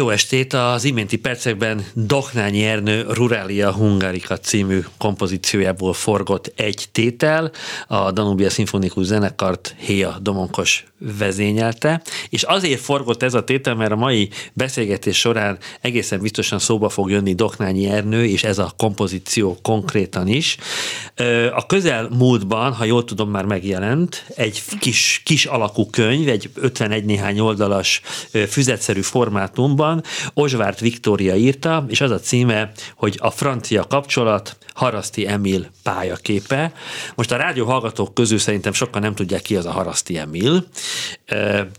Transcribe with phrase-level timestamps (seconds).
[0.00, 0.52] Jó estét!
[0.52, 7.50] Az iménti percekben Doknányi Ernő Ruralia Hungarika című kompozíciójából forgott egy tétel,
[7.86, 13.96] a Danubia Szimfonikus Zenekart Héja Domonkos vezényelte, és azért forgott ez a tétel, mert a
[13.96, 20.28] mai beszélgetés során egészen biztosan szóba fog jönni Doknányi Ernő, és ez a kompozíció konkrétan
[20.28, 20.56] is.
[21.54, 27.04] A közel múltban, ha jól tudom, már megjelent egy kis, kis alakú könyv, egy 51
[27.04, 28.00] néhány oldalas
[28.48, 30.02] füzetszerű formátumban,
[30.34, 36.72] Ozsvárt Viktória írta, és az a címe, hogy a francia kapcsolat, Haraszti Emil pályaképe.
[37.14, 40.66] Most a rádió hallgatók közül szerintem sokan nem tudják ki az a Haraszti Emil.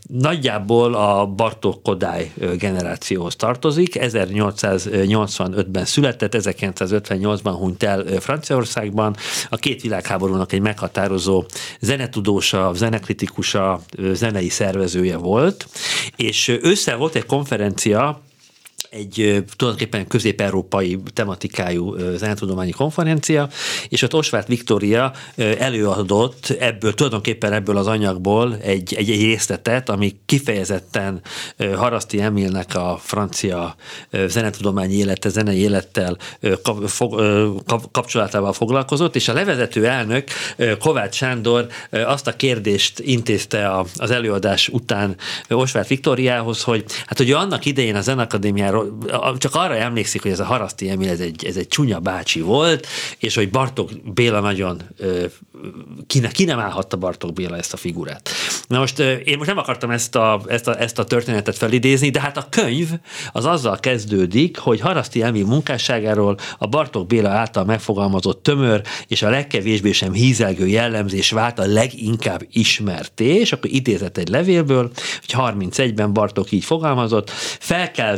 [0.07, 9.15] Nagyjából a Bartók Kodály generációhoz tartozik, 1885-ben született, 1958-ban hunyt el Franciaországban,
[9.49, 11.43] a két világháborúnak egy meghatározó
[11.79, 13.81] zenetudósa, zenekritikusa,
[14.13, 15.67] zenei szervezője volt,
[16.15, 18.21] és össze volt egy konferencia,
[18.91, 23.49] egy tulajdonképpen közép-európai tematikájú zenetudományi konferencia,
[23.89, 25.13] és ott Osváth Viktória
[25.57, 31.21] előadott ebből, tulajdonképpen ebből az anyagból egy, egy, egy részletet, ami kifejezetten
[31.75, 33.75] Haraszti Emilnek a francia
[34.27, 36.17] zenetudományi élete, zenei élettel
[37.91, 40.27] kapcsolatával foglalkozott, és a levezető elnök
[40.79, 45.15] Kovács Sándor azt a kérdést intézte az előadás után
[45.49, 48.80] Osváth Viktóriához, hogy hát hogy annak idején a Zenakadémiáról
[49.37, 52.87] csak arra emlékszik, hogy ez a Haraszti Emil, ez egy, ez egy csúnya bácsi volt,
[53.17, 54.81] és hogy Bartók Béla nagyon
[56.07, 58.29] ki, ne, ki nem állhatta Bartók Béla ezt a figurát.
[58.67, 62.21] Na most én most nem akartam ezt a, ezt, a, ezt a történetet felidézni, de
[62.21, 62.89] hát a könyv
[63.31, 69.29] az azzal kezdődik, hogy Haraszti Emil munkásságáról a Bartók Béla által megfogalmazott tömör és a
[69.29, 76.13] legkevésbé sem hízelgő jellemzés vált a leginkább ismerté, és akkor idézett egy levélből, hogy 31-ben
[76.13, 77.29] Bartók így fogalmazott,
[77.59, 78.15] fel kell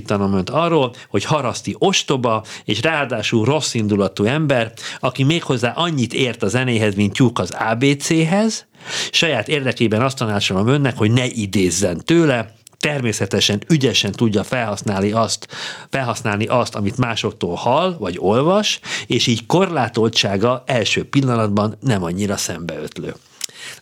[0.00, 6.42] világosítanom önt arról, hogy Haraszti ostoba, és ráadásul rossz indulatú ember, aki méghozzá annyit ért
[6.42, 8.66] a zenéhez, mint tyúk az ABC-hez,
[9.10, 15.46] saját érdekében azt tanácsolom önnek, hogy ne idézzen tőle, természetesen ügyesen tudja felhasználni azt,
[15.90, 23.14] felhasználni azt, amit másoktól hall vagy olvas, és így korlátoltsága első pillanatban nem annyira szembeötlő.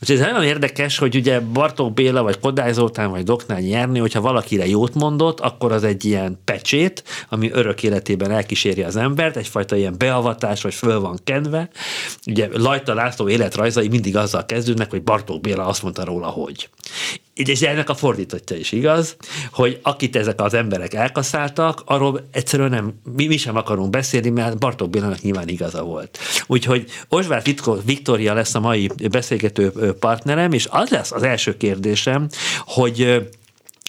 [0.01, 4.21] Úgyhogy ez nagyon érdekes, hogy ugye Bartók Béla, vagy Kodály Zoltán, vagy Doknányi Ernő, hogyha
[4.21, 9.77] valakire jót mondott, akkor az egy ilyen pecsét, ami örök életében elkíséri az embert, egyfajta
[9.77, 11.69] ilyen beavatás, vagy föl van kenve.
[12.27, 16.69] Ugye Lajta László életrajzai mindig azzal kezdődnek, hogy Bartók Béla azt mondta róla, hogy
[17.47, 19.17] és ennek a fordítottja is igaz,
[19.53, 24.59] hogy akit ezek az emberek elkaszáltak, arról egyszerűen nem, mi, mi sem akarunk beszélni, mert
[24.59, 26.19] Bartók Bélának nyilván igaza volt.
[26.47, 27.51] Úgyhogy Osváth
[27.85, 32.29] Viktória lesz a mai beszélgető partnerem, és az lesz az első kérdésem,
[32.65, 33.29] hogy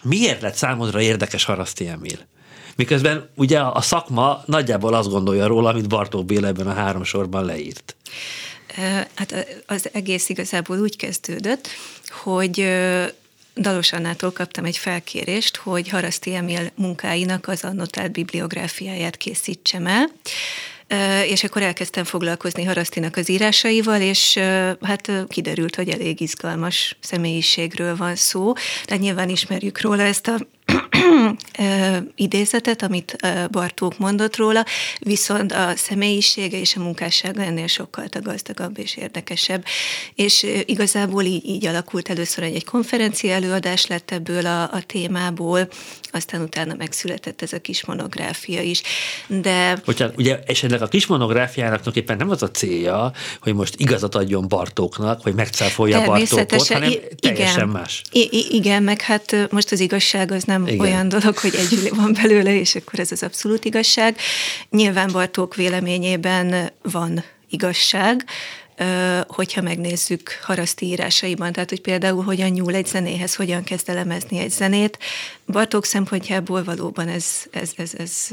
[0.03, 2.27] miért lett számodra érdekes Haraszti Emil?
[2.75, 7.45] Miközben ugye a szakma nagyjából azt gondolja róla, amit Bartók Béla ebben a három sorban
[7.45, 7.95] leírt.
[9.13, 11.67] Hát az egész igazából úgy kezdődött,
[12.23, 12.59] hogy
[13.59, 20.09] Dalos Annától kaptam egy felkérést, hogy Haraszti Emil munkáinak az annotált bibliográfiáját készítsem el,
[21.25, 24.37] és akkor elkezdtem foglalkozni Harasztinak az írásaival, és
[24.81, 28.53] hát kiderült, hogy elég izgalmas személyiségről van szó,
[28.85, 30.39] de nyilván ismerjük róla ezt a
[32.15, 33.15] idézetet, amit
[33.51, 34.65] Bartók mondott róla,
[34.99, 39.65] viszont a személyisége és a munkássága ennél sokkal gazdagabb és érdekesebb.
[40.15, 45.67] És igazából így, így alakult először egy, egy konferencia előadás lett ebből a, a témából,
[46.11, 48.81] aztán utána megszületett ez a kis monográfia is.
[49.27, 49.81] De...
[49.85, 53.11] Hogyha, ugye, ennek a kis monográfiának éppen nem az a célja,
[53.41, 58.01] hogy most igazat adjon Bartóknak, hogy megcáfolja Bartókot, hanem teljesen igen, más.
[58.11, 60.79] I- igen, meg hát most az igazság az nem igen.
[60.79, 64.17] olyan dolog, hogy egy van belőle, és akkor ez az abszolút igazság.
[64.69, 68.25] Nyilván Bartók véleményében van igazság,
[69.27, 74.51] hogyha megnézzük Haraszti írásaiban, tehát hogy például hogyan nyúl egy zenéhez, hogyan kezd elemezni egy
[74.51, 74.97] zenét.
[75.45, 78.27] Bartók szempontjából valóban ez, ez, ez, ez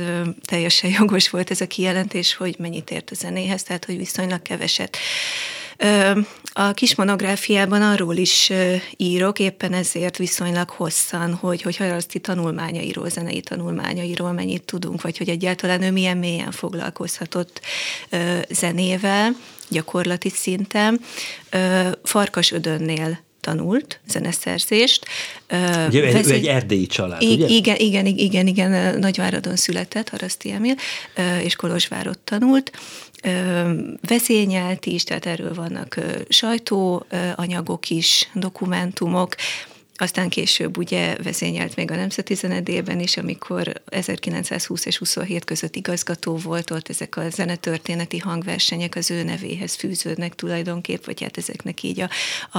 [0.45, 4.97] teljesen jogos volt ez a kijelentés, hogy mennyit ért a zenéhez, tehát hogy viszonylag keveset.
[6.53, 8.53] A kis monográfiában arról is
[8.97, 15.29] írok, éppen ezért viszonylag hosszan, hogy, hogy Haraszti tanulmányairól, zenei tanulmányairól mennyit tudunk, vagy hogy
[15.29, 17.61] egyáltalán ő milyen mélyen foglalkozhatott
[18.51, 19.37] zenével,
[19.69, 21.01] gyakorlati szinten.
[22.03, 25.07] Farkas Ödönnél tanult zeneszerzést.
[25.89, 26.35] Ugye, Vezé...
[26.35, 27.47] egy erdélyi család, I- ugye?
[27.47, 30.75] Igen, igen, igen, igen, Nagyváradon született, Haraszti Emil,
[31.43, 32.73] és Kolozsvárot tanult
[34.09, 35.99] vezényelt is, tehát erről vannak
[36.29, 39.35] sajtóanyagok is, dokumentumok,
[40.01, 46.37] aztán később ugye vezényelt még a Nemzeti Zenedében is, amikor 1920 és 27 között igazgató
[46.37, 52.01] volt, ott ezek a zenetörténeti hangversenyek az ő nevéhez fűződnek tulajdonképp, vagy hát ezeknek így
[52.01, 52.09] a,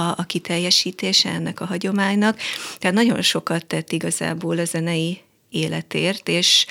[0.00, 2.38] a kiteljesítése ennek a hagyománynak.
[2.78, 6.66] Tehát nagyon sokat tett igazából a zenei életért, és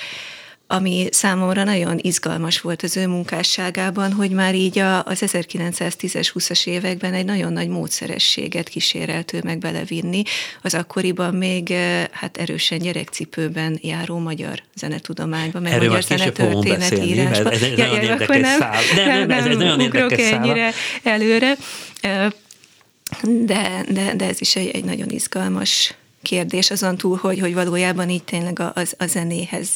[0.70, 6.66] ami számomra nagyon izgalmas volt az ő munkásságában, hogy már így a, az 1910-es, 20-as
[6.66, 10.22] években egy nagyon nagy módszerességet kísérelt ő meg belevinni,
[10.62, 17.52] az akkoriban még eh, hát erősen gyerekcipőben járó magyar zenetudományban, meg Erről magyar zenetörténet írásban.
[17.52, 18.80] Ez egy ja, nagyon ja, érdekes nem, szál.
[18.94, 20.72] Nem, nem, nem, ez egy nagyon érdekes ennyire
[21.02, 21.56] előre,
[22.00, 22.26] eh,
[23.22, 28.10] de, de, de ez is egy, egy nagyon izgalmas kérdés, azon túl, hogy, hogy valójában
[28.10, 29.68] így tényleg a, a, a zenéhez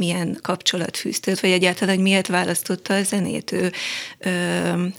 [0.00, 3.72] milyen kapcsolat fűztött, vagy egyáltalán, hogy miért választotta a zenét ő
[4.18, 4.30] ö,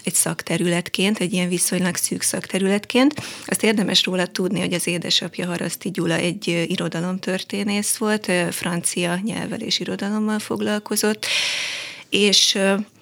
[0.03, 3.13] egy szakterületként, egy ilyen viszonylag szűk szakterületként.
[3.45, 9.79] Azt érdemes róla tudni, hogy az édesapja Haraszti Gyula egy irodalomtörténész volt, francia nyelvvel és
[9.79, 11.25] irodalommal foglalkozott,
[12.09, 12.57] és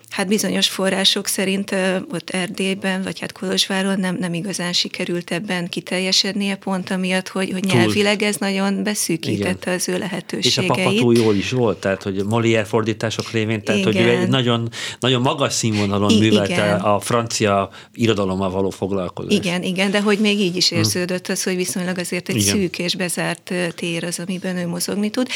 [0.09, 1.75] Hát bizonyos források szerint
[2.11, 7.63] ott Erdélyben, vagy hát Kolozsváron nem, nem igazán sikerült ebben kiteljesednie, pont amiatt, hogy, hogy
[7.63, 9.73] nyelvileg ez nagyon beszűkítette Igen.
[9.73, 10.45] az ő lehetőségeit.
[10.45, 13.93] És a papató jól is volt, tehát hogy Molière fordítások révén, tehát Igen.
[13.93, 16.79] hogy ő egy nagyon, nagyon magas színvonalon I- művelte igen.
[16.79, 19.45] a francia irodalommal való foglalkozást.
[19.45, 20.75] Igen, igen, de hogy még így is hm.
[20.75, 22.55] érződött az, hogy viszonylag azért egy igen.
[22.55, 25.27] szűk és bezárt tér az, amiben ő mozogni tud.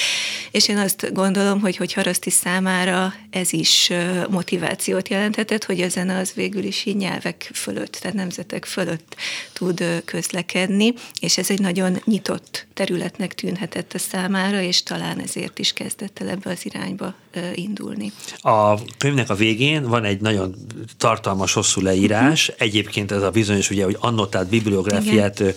[0.51, 3.91] És én azt gondolom, hogy, hogy Haraszti számára ez is
[4.29, 9.15] motiváció motivációt jelenthetett, hogy a zene az végül is így nyelvek fölött, tehát nemzetek fölött
[9.53, 15.73] tud közlekedni, és ez egy nagyon nyitott területnek tűnhetett a számára, és talán ezért is
[15.73, 17.15] kezdett el ebbe az irányba
[17.53, 18.11] indulni.
[18.37, 20.55] A könyvnek a végén van egy nagyon
[20.97, 22.49] tartalmas, hosszú leírás.
[22.49, 22.67] Uh-huh.
[22.67, 25.53] Egyébként ez a bizonyos, ugye, hogy annotált bibliográfiát Igen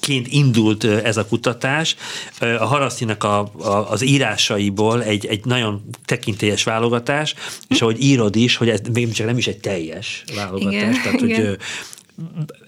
[0.00, 1.96] ként indult ez a kutatás.
[2.38, 7.34] A Harasztinak a, a, az írásaiból egy, egy nagyon tekintélyes válogatás,
[7.68, 11.20] és ahogy írod is, hogy ez még csak nem is egy teljes válogatás, igen, tehát
[11.20, 11.46] igen.
[11.46, 11.58] hogy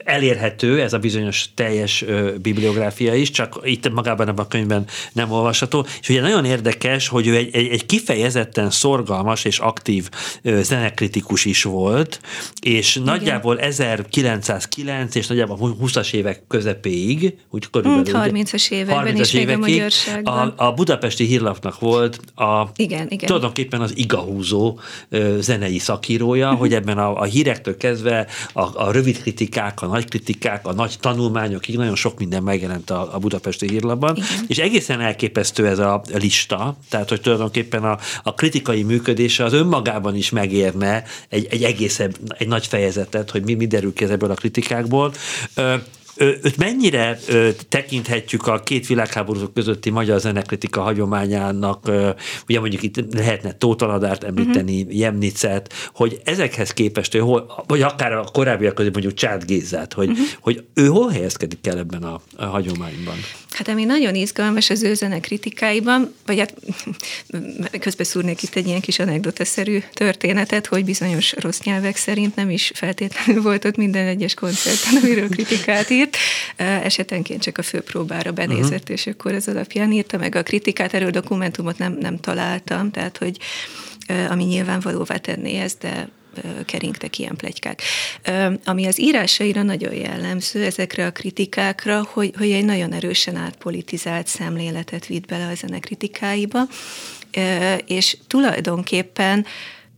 [0.05, 2.05] elérhető ez a bizonyos teljes
[2.43, 5.87] bibliográfia is, csak itt magában ebben a könyvben nem olvasható.
[6.01, 10.09] És ugye nagyon érdekes, hogy ő egy, egy, egy kifejezetten szorgalmas és aktív
[10.43, 12.21] zenekritikus is volt,
[12.61, 13.09] és Igen.
[13.09, 18.43] nagyjából 1909 és nagyjából 20-as évek közepéig, úgy körülbelül.
[18.43, 19.83] 30-as években 30 is évekig,
[20.25, 23.27] a, a, a budapesti hírlapnak volt a igen, igen.
[23.27, 24.79] tulajdonképpen az igahúzó
[25.39, 30.67] zenei szakírója, hogy ebben a, a hírektől kezdve a, a rövid kritikák, a nagy kritikák,
[30.67, 34.45] a nagy tanulmányok, így nagyon sok minden megjelent a, a budapesti hírlapban, Igen.
[34.47, 40.17] és egészen elképesztő ez a lista, tehát hogy tulajdonképpen a, a kritikai működése az önmagában
[40.17, 44.35] is megérne egy, egy egészebb, egy nagy fejezetet, hogy mi, mi derül ki ebből a
[44.35, 45.13] kritikákból.
[46.17, 47.19] Őt mennyire
[47.69, 51.91] tekinthetjük a két világháború közötti magyar zenekritika hagyományának,
[52.49, 54.99] ugye mondjuk itt lehetne Tótaladárt említeni, uh-huh.
[54.99, 60.09] Jemnicet, hogy ezekhez képest, ő hol, vagy akár a korábbiak között mondjuk Csád Gézát, hogy,
[60.09, 60.27] uh-huh.
[60.41, 63.17] hogy ő hol helyezkedik el ebben a, a hagyományban?
[63.55, 66.55] Hát ami nagyon izgalmas az ő zene kritikáiban, vagy hát
[67.85, 72.73] közben szúrnék itt egy ilyen kis anekdotaszerű történetet, hogy bizonyos rossz nyelvek szerint nem is
[72.75, 76.17] feltétlenül volt ott minden egyes koncerten, amiről kritikát írt.
[76.57, 78.97] Esetenként csak a főpróbára benézett, uh-huh.
[78.97, 80.95] és akkor ez alapján írta meg a kritikát.
[80.95, 83.39] Erről dokumentumot nem, nem találtam, tehát hogy
[84.29, 86.09] ami nyilvánvalóvá tenné ezt, de
[86.67, 87.83] keringtek ilyen plegykák.
[88.65, 95.07] Ami az írásaira nagyon jellemző, ezekre a kritikákra, hogy, hogy egy nagyon erősen átpolitizált szemléletet
[95.07, 96.61] vitt bele a zene kritikáiba,
[97.87, 99.47] és tulajdonképpen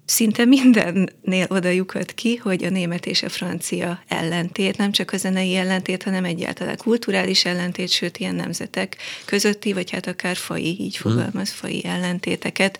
[0.06, 5.16] szinte mindennél oda lyukat ki, hogy a német és a francia ellentét, nem csak a
[5.16, 10.96] zenei ellentét, hanem egyáltalán kulturális ellentét, sőt ilyen nemzetek közötti, vagy hát akár fai, így
[10.96, 11.12] hmm.
[11.12, 12.78] fogalmaz, fai ellentéteket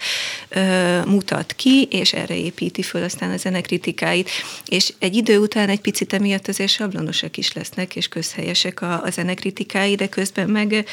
[0.49, 4.31] ö, mutat ki, és erre építi föl aztán a zenekritikáit.
[4.67, 9.11] És egy idő után egy picit emiatt azért sablonosak is lesznek, és közhelyesek a, a
[9.11, 10.85] zenekritikái, de közben meg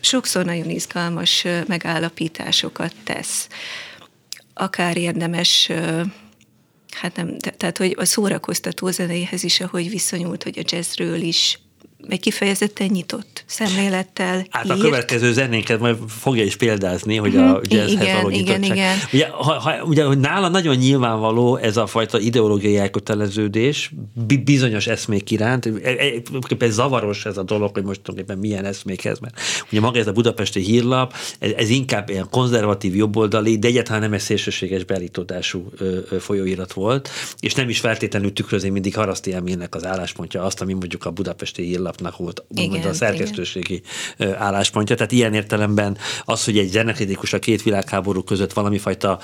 [0.00, 3.48] sokszor nagyon izgalmas megállapításokat tesz
[4.58, 5.70] akár érdemes
[6.90, 11.58] hát nem, tehát hogy a szórakoztató zenéhez is, ahogy viszonyult, hogy a jazzről is
[12.08, 14.74] egy kifejezetten nyitott szemlélettel Hát írt.
[14.74, 17.60] a következő zenénket majd fogja is példázni, hogy a mhm.
[17.62, 18.96] jazzhez igen, való igen, igen.
[19.12, 23.92] Ugye, ha, ha, ugye, hogy nála nagyon nyilvánvaló ez a fajta ideológiai elköteleződés
[24.44, 25.70] bizonyos eszmék iránt.
[26.58, 29.40] Ez zavaros ez a dolog, hogy most tulajdonképpen milyen eszmékhez, mert
[29.70, 34.12] ugye maga ez a budapesti hírlap, ez, ez inkább ilyen konzervatív jobboldali, de egyáltalán nem
[34.12, 35.72] egy szélsőséges beállítódású
[36.20, 37.08] folyóirat volt,
[37.40, 41.62] és nem is feltétlenül tükrözi mindig Haraszti Emilnek az álláspontja azt, ami mondjuk a budapesti
[41.62, 43.82] hírlap lapnak volt igen, a szerkesztőségi
[44.18, 44.36] igen.
[44.36, 44.96] álláspontja.
[44.96, 49.18] Tehát ilyen értelemben az, hogy egy zenekritikus a két világháború között valami fajta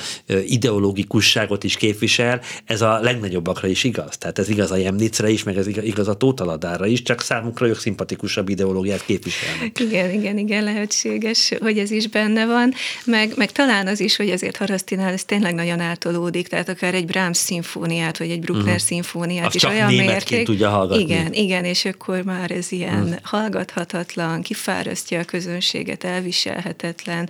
[0.46, 4.18] ideológikusságot is képvisel, ez a legnagyobbakra is igaz.
[4.18, 7.78] Tehát ez igaz a Jemnicre is, meg ez igaz a Tótaladára is, csak számukra ők
[7.78, 9.80] szimpatikusabb ideológiát képviselnek.
[9.80, 12.72] Igen, igen, igen, lehetséges, hogy ez is benne van,
[13.04, 17.06] meg, meg talán az is, hogy azért Harasztinál ez tényleg nagyon átolódik, tehát akár egy
[17.06, 18.80] Brahms szimfóniát, vagy egy Bruckner uh-huh.
[18.80, 20.44] szimfóniát Azt is olyan mérték.
[20.44, 21.02] tudja hallgatni.
[21.02, 23.16] Igen, igen, és akkor már ez ilyen hmm.
[23.22, 27.28] hallgathatatlan, kifárasztja a közönséget, elviselhetetlen,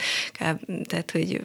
[0.86, 1.40] tehát, hogy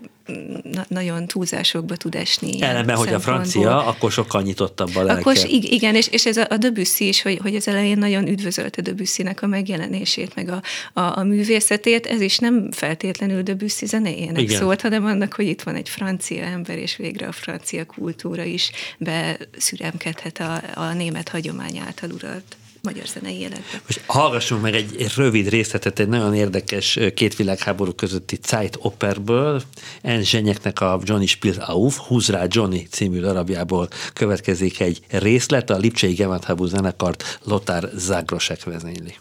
[0.64, 2.62] na- nagyon túlzásokba tud esni.
[2.62, 5.20] Ellenben, hogy a francia, akkor sokkal nyitottabb a lelke.
[5.20, 8.82] Akkor igen, és, és ez a, a Debussy is, hogy, hogy az elején nagyon üdvözölte
[8.82, 10.62] Debussynek a megjelenését, meg a,
[11.00, 14.60] a, a művészetét, ez is nem feltétlenül Debussy zenéjének igen.
[14.60, 18.72] szólt, hanem annak, hogy itt van egy francia ember, és végre a francia kultúra is
[18.98, 23.82] beszüremkedhet a, a német hagyomány által uralt magyar zenei életbe.
[23.86, 29.62] Most hallgassunk meg egy, egy rövid részletet egy nagyon érdekes két világháború közötti Zeit Operből.
[30.02, 35.78] En Zsenyeknek a Johnny Spiel auf, Húz rá Johnny című darabjából következik egy részlet, a
[35.78, 39.16] Lipcsei Gewandhabu zenekart Lothar Zagrosek vezényli.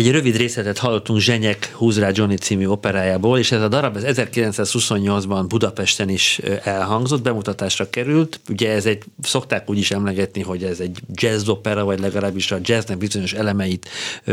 [0.00, 5.44] Egy rövid részletet hallottunk Zsenyek Húzrá Johnny című operájából, és ez a darab ez 1928-ban
[5.48, 8.40] Budapesten is elhangzott, bemutatásra került.
[8.48, 12.58] Ugye ez egy, szokták úgy is emlegetni, hogy ez egy jazz opera, vagy legalábbis a
[12.62, 13.88] jazznek bizonyos elemeit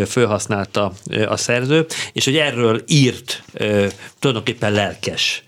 [0.06, 0.94] felhasználta
[1.28, 3.44] a szerző, és hogy erről írt
[4.20, 5.44] tulajdonképpen lelkes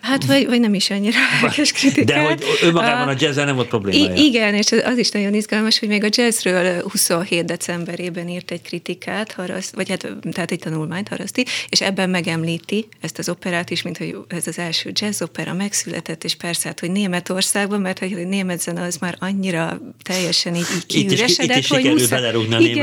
[0.00, 2.06] Hát vagy, vagy nem is annyira lelkes kritikát.
[2.06, 4.14] De hogy önmagában a jazzzel nem volt probléma.
[4.14, 9.32] Igen, és az is nagyon izgalmas, hogy még a jazzről 27 decemberében írt egy kritikát,
[9.32, 13.98] haraszt, vagy hát tehát egy tanulmányt haraszti, és ebben megemlíti ezt az operát is, mint
[13.98, 18.16] hogy ez az első jazz opera megszületett, és persze hát, hogy Németországban, mert hogy a
[18.16, 22.30] német zene az már annyira teljesen így, így kiüresedett, itt is, itt is hogy muszáj,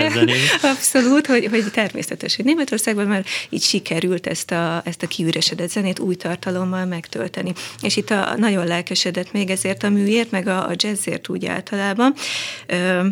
[0.06, 0.38] a zenét.
[0.74, 6.00] Abszolút, hogy, hogy természetes, hogy Németországban már így sikerült ezt a, ezt a kiüresedett zenét
[6.00, 7.54] új tartalommal megtölteni.
[7.82, 12.14] És itt a, nagyon lelkesedett még ezért a műért, meg a, a jazzért úgy általában.
[12.68, 13.08] Ö,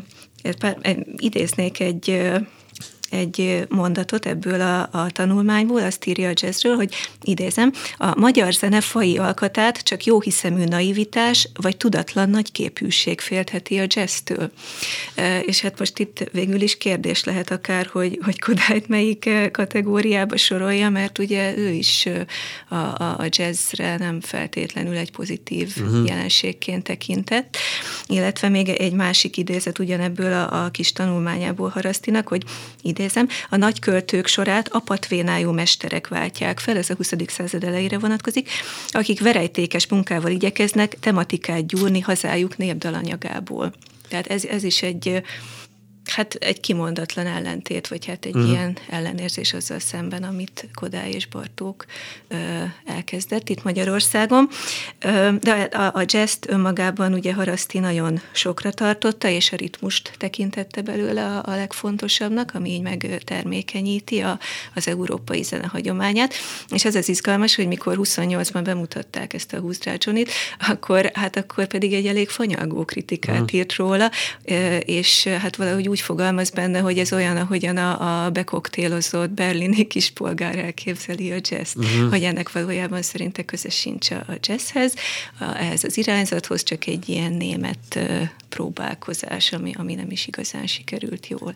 [1.18, 2.32] idéznék egy
[3.16, 8.82] egy mondatot ebből a, a tanulmányból, azt írja a jazzről, hogy idézem, a magyar zene
[8.82, 14.52] fai alkatát csak jó hiszemű naivitás vagy tudatlan nagyképűség féltheti a jazztől.
[15.46, 20.90] És hát most itt végül is kérdés lehet akár, hogy, hogy Kodályt melyik kategóriába sorolja,
[20.90, 22.08] mert ugye ő is
[22.70, 26.08] a, a, a jazzre nem feltétlenül egy pozitív uh-huh.
[26.08, 27.58] jelenségként tekintett,
[28.08, 32.44] illetve még egy másik idézet ugyanebből a, a kis tanulmányából harasztinak, hogy
[33.06, 37.14] idézem, a nagy költők sorát apatvénájú mesterek váltják fel, ez a 20.
[37.28, 38.50] század elejére vonatkozik,
[38.88, 43.74] akik verejtékes munkával igyekeznek tematikát gyúrni hazájuk népdalanyagából.
[44.10, 45.24] Tehát ez, ez is egy
[46.06, 48.52] hát egy kimondatlan ellentét, vagy hát egy uh-huh.
[48.52, 51.86] ilyen ellenérzés azzal szemben, amit Kodály és Bartók
[52.28, 52.36] ö,
[52.86, 54.50] elkezdett itt Magyarországon.
[55.00, 60.82] Ö, de a, a jazz önmagában ugye Haraszti nagyon sokra tartotta, és a ritmust tekintette
[60.82, 64.40] belőle a, a legfontosabbnak, ami így meg termékenyíti a,
[64.76, 66.34] az európai zene hagyományát.
[66.70, 70.32] És az az izgalmas, hogy mikor 28-ban bemutatták ezt a Húzdrácsonit,
[70.68, 73.54] akkor, hát akkor pedig egy elég fanyalgó kritikát uh-huh.
[73.54, 74.12] írt róla,
[74.86, 80.58] és hát valahogy úgy fogalmaz benne, hogy ez olyan, ahogyan a, a bekoktélozott berlini kispolgár
[80.58, 82.10] elképzeli a jazz, uh-huh.
[82.10, 84.94] hogy ennek valójában szerinte köze sincs a, jazzhez,
[85.40, 88.00] a, ehhez az irányzathoz, csak egy ilyen német
[88.50, 91.56] próbálkozás, ami, ami nem is igazán sikerült jól.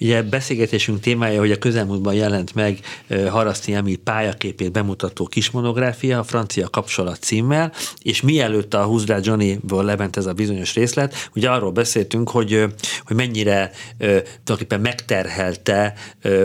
[0.00, 2.78] Ugye beszélgetésünk témája, hogy a közelmúltban jelent meg
[3.28, 7.72] Haraszti Emil pályaképét bemutató kismonográfia, a francia kapcsolat címmel,
[8.02, 12.64] és mielőtt a Húzdrá Johnny-ból lement ez a bizonyos részlet, ugye arról beszéltünk, hogy,
[13.04, 15.94] hogy mennyire tulajdonképpen megterhelte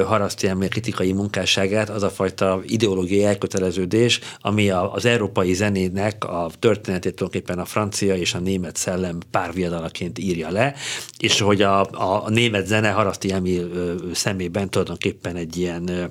[0.05, 7.15] Haraszti Emil kritikai munkásságát az a fajta ideológiai elköteleződés, ami az európai zenének a történetét
[7.15, 10.73] tulajdonképpen a francia és a német szellem párviadalak ként írja le,
[11.17, 13.69] és hogy a, a, a német zene Haraszti Emil
[14.13, 16.09] szemében tulajdonképpen egy ilyen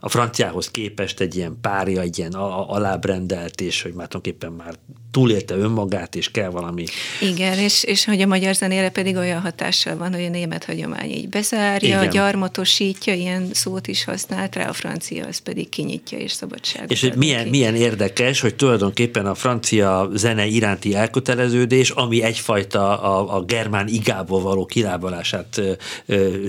[0.00, 4.74] a franciához képest egy ilyen párja, egy ilyen alábrendelt, és hogy már tulajdonképpen már
[5.10, 6.84] túlélte önmagát, és kell valami.
[7.20, 11.10] Igen, és, és hogy a magyar zenére pedig olyan hatással van, hogy a német hagyomány
[11.10, 12.10] így bezárja, Igen.
[12.10, 16.90] gyarmatosítja, ilyen szót is használt rá, a francia az pedig kinyitja és szabadságot.
[16.90, 23.36] És hogy milyen, milyen érdekes, hogy tulajdonképpen a francia zene iránti elköteleződés, ami egyfajta a,
[23.36, 25.60] a germán igából való kilábalását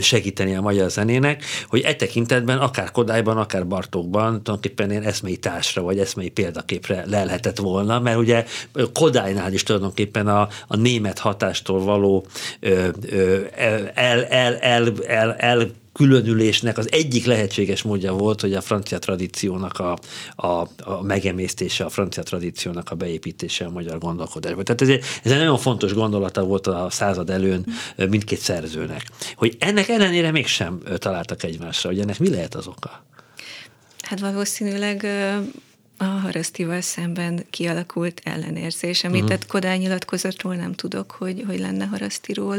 [0.01, 5.81] segíteni a magyar zenének, hogy e tekintetben akár Kodályban, akár Bartókban tulajdonképpen ilyen eszmei társra
[5.81, 8.45] vagy eszmei példaképre le lehetett volna, mert ugye
[8.93, 12.25] Kodálynál is tulajdonképpen a, a német hatástól való
[12.59, 12.89] ö,
[13.55, 13.89] el,
[14.25, 19.97] el, el, el, el különülésnek az egyik lehetséges módja volt, hogy a francia tradíciónak a,
[20.35, 20.47] a,
[20.83, 24.63] a megemésztése, a francia tradíciónak a beépítése a magyar gondolkodásba.
[24.63, 29.03] Tehát ez egy, ez egy nagyon fontos gondolata volt a század előn mindkét szerzőnek.
[29.35, 33.03] Hogy ennek ellenére mégsem találtak egymásra, hogy ennek mi lehet az oka?
[34.01, 35.07] Hát valószínűleg
[36.01, 39.39] a Harasztival szemben kialakult ellenérzés, amit uh-huh.
[39.47, 42.57] Kodály nyilatkozatról nem tudok, hogy, hogy lenne Harasztiról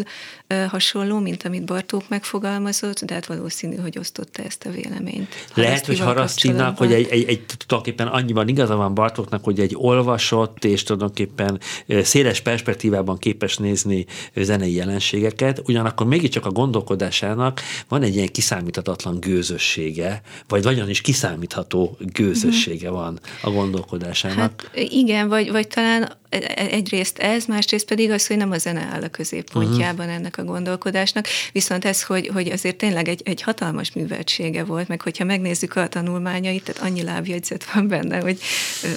[0.49, 5.29] uh, hasonló, mint amit Bartók megfogalmazott, de hát valószínű, hogy osztotta ezt a véleményt.
[5.55, 10.65] Lehet, hogy Harasztinak, hogy egy, egy, egy tulajdonképpen annyiban igaza van Bartóknak, hogy egy olvasott
[10.65, 11.61] és tulajdonképpen
[12.03, 20.23] széles perspektívában képes nézni zenei jelenségeket, ugyanakkor mégiscsak a gondolkodásának van egy ilyen kiszámíthatatlan gőzössége,
[20.49, 23.05] vagy nagyon is kiszámítható gőzössége uh-huh.
[23.05, 24.39] van a gondolkodásának.
[24.39, 26.19] Hát igen, vagy, vagy talán
[26.55, 30.15] egyrészt ez, másrészt pedig az, hogy nem a zene áll a középpontjában uh-huh.
[30.15, 35.01] ennek a gondolkodásnak, viszont ez, hogy, hogy azért tényleg egy, egy hatalmas műveltsége volt, meg
[35.01, 38.39] hogyha megnézzük a tanulmányait, tehát annyi lábjegyzet van benne, hogy
[38.83, 38.89] ö,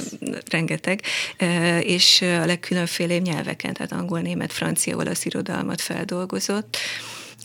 [0.50, 1.02] rengeteg,
[1.38, 6.78] ö, és a legkülönfélébb nyelveken, tehát angol, német, francia, olasz irodalmat feldolgozott.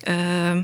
[0.07, 0.59] Ö,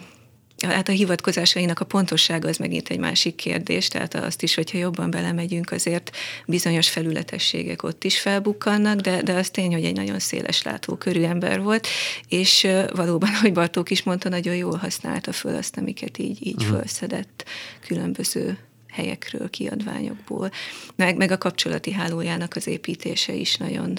[0.62, 5.11] Hát a hivatkozásainak a pontossága az megint egy másik kérdés, tehát azt is, hogyha jobban
[5.11, 6.11] belemegyünk, azért
[6.47, 11.62] bizonyos felületességek ott is felbukkannak, de, de az tény, hogy egy nagyon széles látókörű ember
[11.62, 11.87] volt,
[12.29, 16.77] és valóban, hogy Bartók is mondta, nagyon jól használta föl azt, amiket így, így uh-huh.
[16.77, 17.45] felszedett
[17.87, 18.59] különböző
[18.95, 20.51] helyekről, kiadványokból.
[20.97, 23.99] Meg, meg a kapcsolati hálójának az építése is nagyon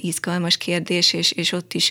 [0.00, 1.90] izgalmas kérdés, és, és ott is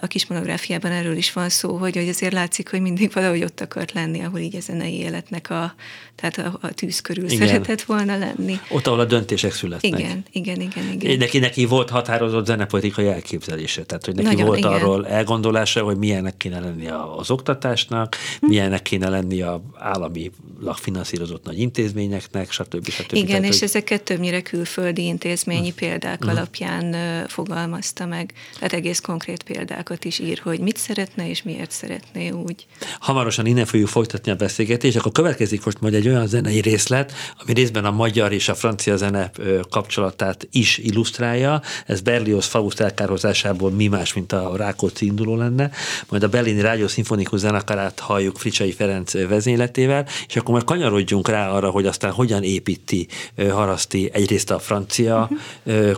[0.00, 3.60] a kis monográfiában erről is van szó, hogy, hogy azért látszik, hogy mindig valahogy ott
[3.60, 5.74] akart lenni, ahol így a zenei életnek a,
[6.14, 7.46] tehát a, a tűz körül igen.
[7.46, 8.58] szeretett volna lenni.
[8.68, 10.00] Ott, ahol a döntések születnek.
[10.00, 10.92] Igen, igen, igen.
[10.92, 11.18] igen.
[11.18, 14.72] Neki, neki volt határozott zenepolitikai elképzelése, tehát hogy neki Nagyon, volt igen.
[14.72, 18.46] arról elgondolása, hogy milyennek kéne lenni az oktatásnak, hm.
[18.46, 20.30] milyennek kéne lenni a állami
[20.74, 22.88] finanszírozott nagy intézményeknek, stb.
[22.88, 23.14] stb.
[23.14, 23.68] Igen, tehát, és hogy...
[23.68, 25.76] ezeket többnyire külföldi intézményi hm.
[25.76, 26.28] példák hm.
[26.28, 26.81] alapján
[27.26, 28.32] fogalmazta meg.
[28.54, 32.66] Tehát egész konkrét példákat is ír, hogy mit szeretne és miért szeretné úgy.
[33.00, 37.52] Hamarosan innen fogjuk folytatni a beszélgetést, akkor következik most majd egy olyan zenei részlet, ami
[37.52, 39.30] részben a magyar és a francia zene
[39.70, 41.62] kapcsolatát is illusztrálja.
[41.86, 45.70] Ez Berlioz Faust elkározásából mi más, mint a Rákóczi induló lenne.
[46.08, 51.50] Majd a Berlini Rádió Szimfonikus zenekarát halljuk Fricsai Ferenc vezényletével, és akkor majd kanyarodjunk rá
[51.50, 55.28] arra, hogy aztán hogyan építi Haraszti egyrészt a francia
[55.64, 55.90] uh-huh.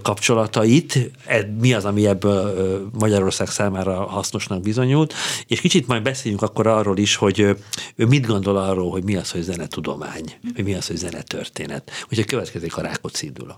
[0.83, 5.15] Kapcsolatait, mi az, ami ebből Magyarország számára hasznosnak bizonyult,
[5.47, 7.41] és kicsit majd beszéljünk akkor arról is, hogy
[7.97, 11.91] ő mit gondol arról, hogy mi az, hogy zenetudomány, hogy mi az, hogy zenetörténet.
[12.11, 13.55] Úgyhogy következik a Rákóczi induló.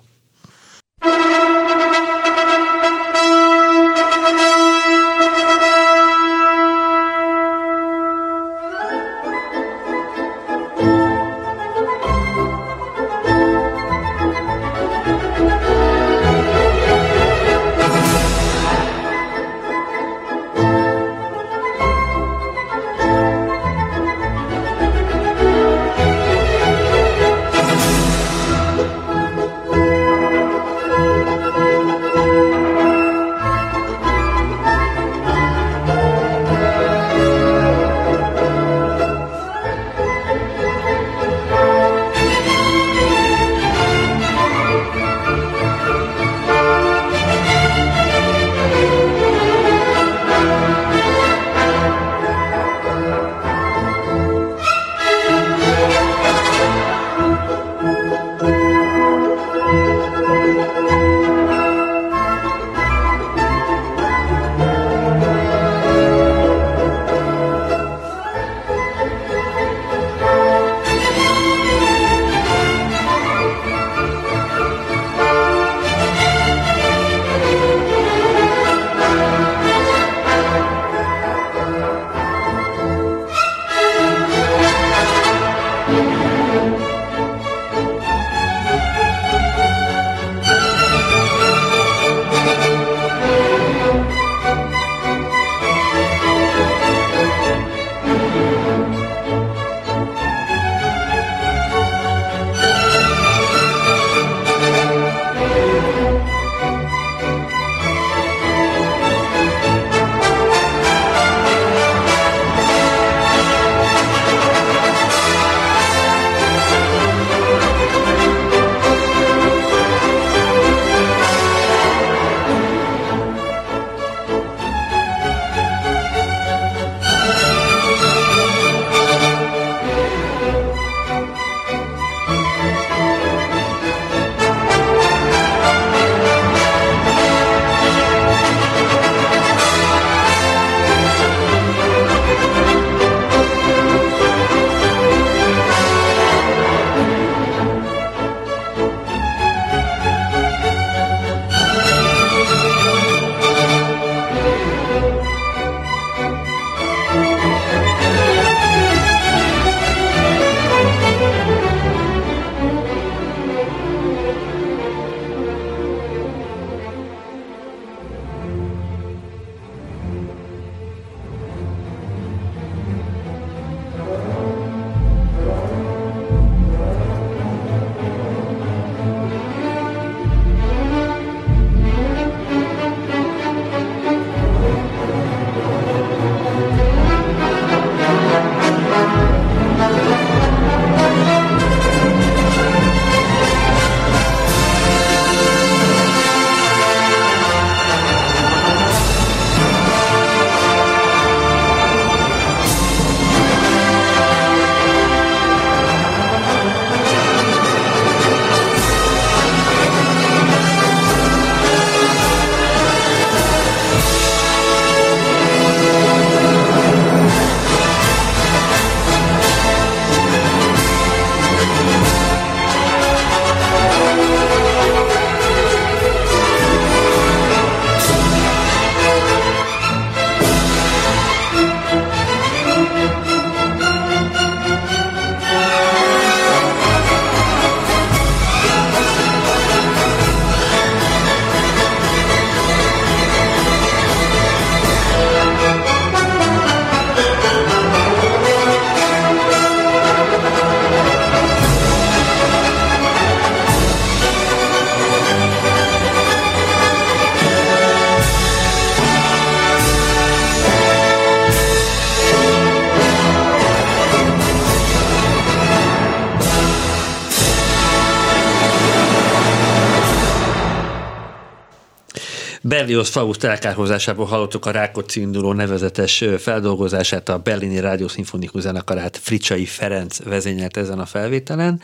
[272.76, 280.22] Berlioz Faust elkárhozásából hallottuk a Rákóczi induló nevezetes feldolgozását, a Berlini Rádiószimfonikus zenekarát Fricsai Ferenc
[280.22, 281.80] vezényelt ezen a felvételen.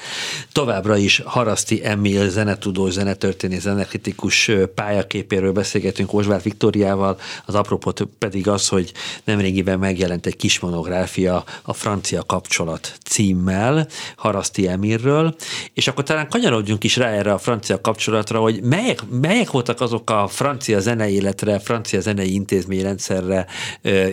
[0.52, 8.68] Továbbra is Haraszti Emil zenetudó, zenetörténész, zenekritikus pályaképéről beszélgetünk Osváth Viktoriával, az apropot pedig az,
[8.68, 8.92] hogy
[9.24, 15.34] nemrégiben megjelent egy kis monográfia a francia kapcsolat címmel Haraszti Emilről,
[15.74, 20.10] és akkor talán kanyarodjunk is rá erre a francia kapcsolatra, hogy melyek, melyek voltak azok
[20.10, 23.46] a francia zeneéletre, francia zenei intézményrendszerre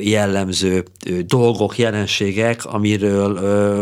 [0.01, 0.83] jellemző
[1.25, 3.35] dolgok, jelenségek, amiről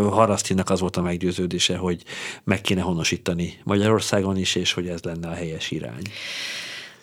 [0.09, 2.03] Harasztinak az volt a meggyőződése, hogy
[2.43, 6.01] meg kéne honosítani Magyarországon is, és hogy ez lenne a helyes irány.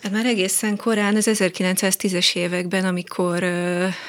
[0.05, 3.43] Hát már egészen korán, az 1910-es években, amikor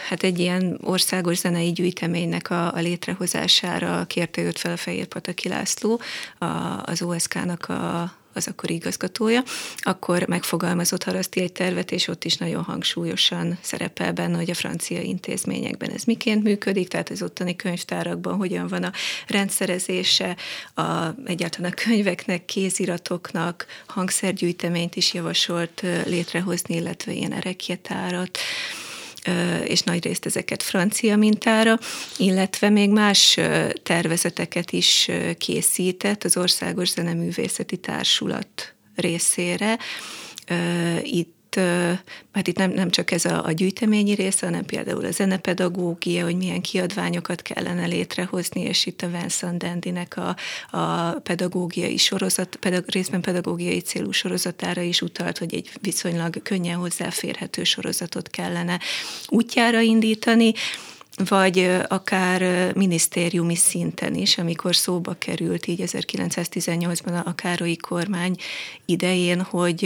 [0.08, 5.48] hát egy ilyen országos zenei gyűjteménynek a, a létrehozására kérte őt fel a Fehér Pataki
[5.48, 6.00] László,
[6.38, 6.46] a,
[6.84, 9.42] az OSK-nak a az akkori igazgatója,
[9.76, 15.00] akkor megfogalmazott Haraszti egy tervet, és ott is nagyon hangsúlyosan szerepel benne, hogy a francia
[15.00, 18.92] intézményekben ez miként működik, tehát az ottani könyvtárakban hogyan van a
[19.26, 20.36] rendszerezése,
[20.74, 28.38] a, egyáltalán a könyveknek, kéziratoknak, hangszergyűjteményt is javasolt létrehozni, illetve ilyen erekjetárat
[29.64, 31.78] és nagy részt ezeket francia mintára,
[32.16, 33.38] illetve még más
[33.82, 39.78] tervezeteket is készített az Országos Zeneművészeti Társulat részére.
[41.02, 41.35] Itt
[42.32, 46.36] hát itt nem, nem csak ez a, a gyűjteményi része, hanem például a zenepedagógia, hogy
[46.36, 50.36] milyen kiadványokat kellene létrehozni, és itt a Vincent Dandinek a,
[50.76, 57.64] a pedagógiai sorozat, pedag, részben pedagógiai célú sorozatára is utalt, hogy egy viszonylag könnyen hozzáférhető
[57.64, 58.80] sorozatot kellene
[59.28, 60.52] útjára indítani,
[61.24, 68.36] vagy akár minisztériumi szinten is, amikor szóba került így 1918-ban a Károlyi kormány
[68.84, 69.84] idején, hogy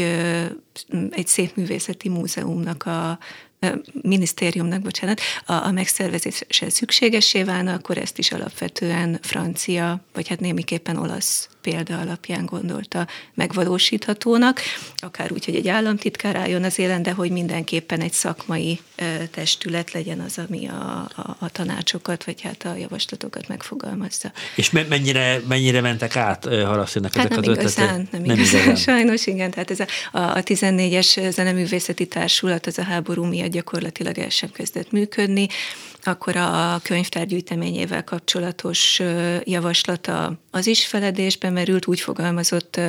[1.11, 3.19] egy szép művészeti múzeumnak a
[4.03, 10.97] minisztériumnak, bocsánat, a, a megszervezése szükségesé válna, akkor ezt is alapvetően francia, vagy hát némiképpen
[10.97, 14.61] olasz példa alapján gondolta megvalósíthatónak,
[14.97, 18.81] akár úgy, hogy egy államtitkár álljon az élen, de hogy mindenképpen egy szakmai
[19.31, 24.33] testület legyen az, ami a, a, a tanácsokat, vagy hát a javaslatokat megfogalmazza.
[24.57, 28.11] És mennyire, mennyire mentek át Harasztinak hát ezek nem az igazán, ötletek?
[28.11, 28.77] Nem, nem igazán, igazán.
[28.95, 34.19] Sajnos igen, tehát ez a, a, a 14-es zeneművészeti társulat az a háború miatt gyakorlatilag
[34.19, 35.49] el sem kezdett működni,
[36.03, 39.01] akkor a könyvtár gyűjteményével kapcsolatos
[39.45, 42.81] javaslata az is feledésbe merült, úgy fogalmazott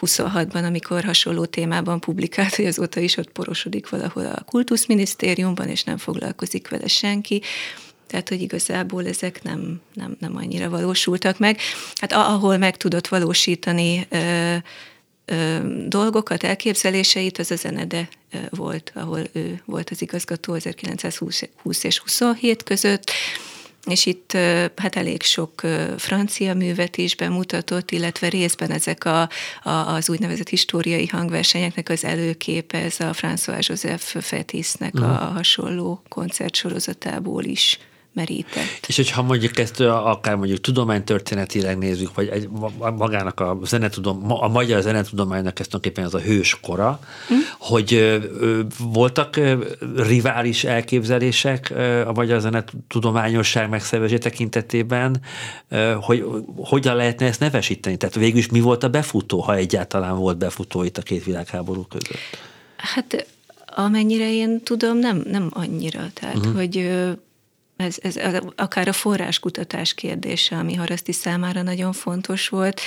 [0.00, 5.96] 26-ban, amikor hasonló témában publikált, hogy azóta is ott porosodik valahol a kultuszminisztériumban, és nem
[5.96, 7.42] foglalkozik vele senki.
[8.06, 11.58] Tehát, hogy igazából ezek nem, nem, nem annyira valósultak meg.
[11.94, 14.06] Hát ahol meg tudott valósítani
[15.86, 18.08] dolgokat, elképzeléseit, az a zenede
[18.50, 23.10] volt, ahol ő volt az igazgató 1920 és 27 között,
[23.86, 24.32] és itt
[24.76, 25.60] hát elég sok
[25.96, 29.28] francia művet is bemutatott, illetve részben ezek a,
[29.62, 35.10] a, az úgynevezett históriai hangversenyeknek az előképe, ez a François Joseph Fetisnek uh-huh.
[35.10, 37.78] a hasonló koncertsorozatából is
[38.14, 38.86] merített.
[38.86, 42.48] És hogyha mondjuk ezt akár mondjuk tudománytörténetileg nézzük, vagy egy,
[42.96, 47.34] magának a zenetudom, a magyar zenetudománynak ezt tulajdonképpen az a hős kora, hm?
[47.58, 49.64] hogy ö, voltak ö,
[49.96, 55.20] rivális elképzelések ö, a magyar zenetudományosság megszervezé tekintetében,
[55.68, 56.24] ö, hogy
[56.56, 57.96] hogyan lehetne ezt nevesíteni?
[57.96, 61.82] Tehát végül is mi volt a befutó, ha egyáltalán volt befutó itt a két világháború
[61.82, 62.18] között?
[62.76, 63.26] Hát
[63.66, 66.00] amennyire én tudom, nem, nem annyira.
[66.14, 66.54] Tehát, uh-huh.
[66.54, 66.90] hogy
[67.76, 68.16] ez, ez
[68.56, 72.80] akár a forráskutatás kérdése, ami Haraszti számára nagyon fontos volt,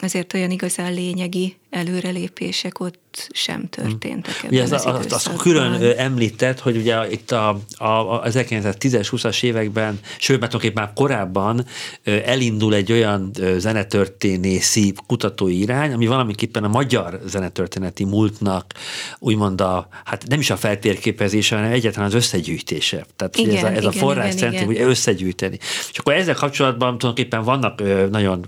[0.00, 5.94] ezért olyan igazán lényegi előrelépések ott sem történtek ebben ugye ez az, az, az külön
[5.96, 11.66] említett, hogy ugye itt a, a, a 1910-es, 20-as években, sőt, mert már korábban
[12.04, 18.74] elindul egy olyan zenetörténészi kutatói irány, ami valamiképpen a magyar zenetörténeti múltnak
[19.18, 23.06] úgymond a, hát nem is a feltérképezése, hanem egyáltalán az összegyűjtése.
[23.16, 25.58] Tehát igen, ez a, ez igen, a forrás igen, centrum, hogy összegyűjteni.
[25.92, 28.46] És akkor ezzel kapcsolatban tulajdonképpen vannak nagyon,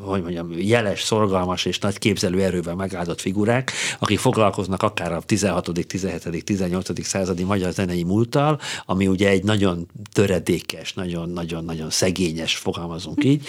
[0.00, 5.70] hogy mondjam, jeles, szorgalmas és nagy képzelő erővel megáldott figurák, akik foglalkoznak akár a 16.,
[5.86, 7.04] 17., 18.
[7.04, 13.46] századi magyar zenei múlttal, ami ugye egy nagyon töredékes, nagyon-nagyon-nagyon szegényes, fogalmazunk így.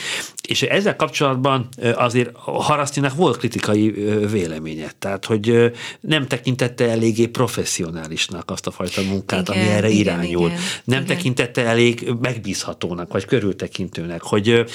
[0.48, 3.90] És ezzel kapcsolatban azért Harasztinak volt kritikai
[4.32, 10.00] véleménye, tehát hogy nem tekintette eléggé professzionálisnak azt a fajta munkát, igen, ami erre igen,
[10.00, 10.48] irányul.
[10.48, 11.16] Igen, nem igen.
[11.16, 14.66] tekintette elég megbízhatónak, vagy körültekintőnek, hogy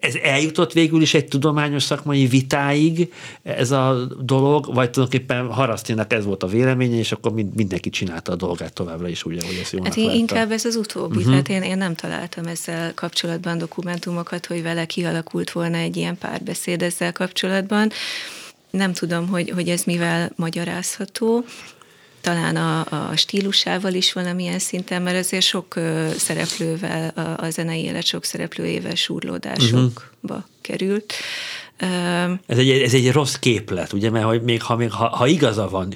[0.00, 6.24] ez eljutott végül is egy tudományos szakmai vitáig, ez a dolog, vagy tulajdonképpen Harasztinak ez
[6.24, 9.94] volt a véleménye, és akkor mindenki csinálta a dolgát továbbra is, ugye, hogy ezt jónak
[9.94, 11.30] hát inkább ez az utóbbi, uh-huh.
[11.30, 16.82] tehát én, én nem találtam ezzel kapcsolatban dokumentumokat, hogy vele kialakult volna egy ilyen párbeszéd
[16.82, 17.90] ezzel kapcsolatban.
[18.70, 21.44] Nem tudom, hogy, hogy ez mivel magyarázható
[22.20, 22.80] talán a,
[23.10, 25.74] a stílusával is valamilyen szinten, mert azért sok
[26.16, 30.42] szereplővel, a, a zenei élet sok szereplőjével súrlódásokba uh-huh.
[30.60, 31.14] került.
[32.46, 35.92] Ez egy, ez egy rossz képlet, ugye, mert még ha, még, ha, ha igaza van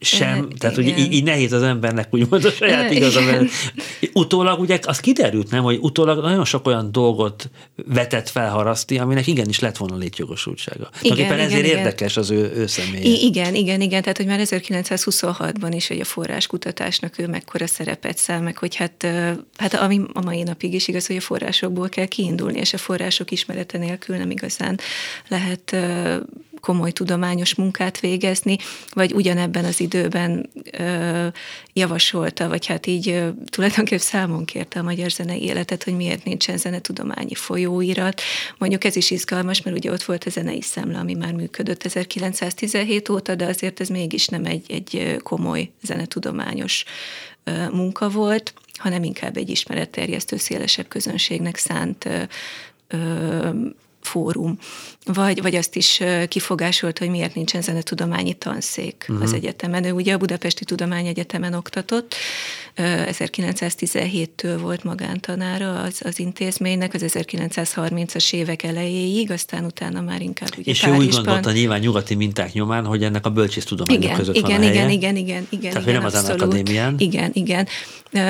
[0.00, 3.44] sem, e, tehát ugye így, így nehéz az embernek úgymond a saját igaza, mert
[4.12, 7.50] utólag ugye az kiderült, nem, hogy utólag nagyon sok olyan dolgot
[7.86, 10.90] vetett fel Haraszti, aminek igenis lett volna létjogosultsága.
[11.02, 11.78] Igen, igen, ezért igen.
[11.78, 13.04] érdekes az ő, ő személye.
[13.04, 18.18] I- igen, igen, igen, tehát hogy már 1926-ban is, hogy a forráskutatásnak ő mekkora szerepet
[18.18, 19.06] száll, meg hogy hát,
[19.56, 23.30] hát ami a mai napig is igaz, hogy a forrásokból kell kiindulni, és a források
[23.30, 24.78] ismerete nélkül nem igazán
[25.28, 25.76] lehet
[26.60, 28.56] komoly tudományos munkát végezni,
[28.90, 31.26] vagy ugyanebben az időben ö,
[31.72, 36.56] javasolta, vagy hát így ö, tulajdonképpen számon kérte a magyar zene életet, hogy miért nincsen
[36.56, 38.20] zenetudományi folyóirat.
[38.58, 43.08] Mondjuk ez is izgalmas, mert ugye ott volt a zenei szemle, ami már működött 1917
[43.08, 46.84] óta, de azért ez mégis nem egy, egy komoly zenetudományos
[47.44, 52.08] ö, munka volt, hanem inkább egy ismeretterjesztő szélesebb közönségnek szánt
[52.88, 53.50] ö,
[54.00, 54.58] fórum,
[55.04, 59.24] vagy, vagy azt is kifogásolt, hogy miért nincsen zenetudományi tanszék uh-huh.
[59.24, 59.84] az egyetemen.
[59.84, 62.14] Ő ugye a Budapesti Tudományegyetemen oktatott,
[62.76, 70.70] 1917-től volt magántanára az, az intézménynek, az 1930-as évek elejéig, aztán utána már inkább ugye
[70.70, 74.50] És ő úgy gondolta nyilván nyugati minták nyomán, hogy ennek a bölcsésztudományok igen, között igen,
[74.50, 74.90] van igen, helye.
[74.90, 75.70] igen, igen, igen.
[75.72, 76.94] Tehát, igen, nem az akadémián.
[76.98, 77.68] Igen, igen.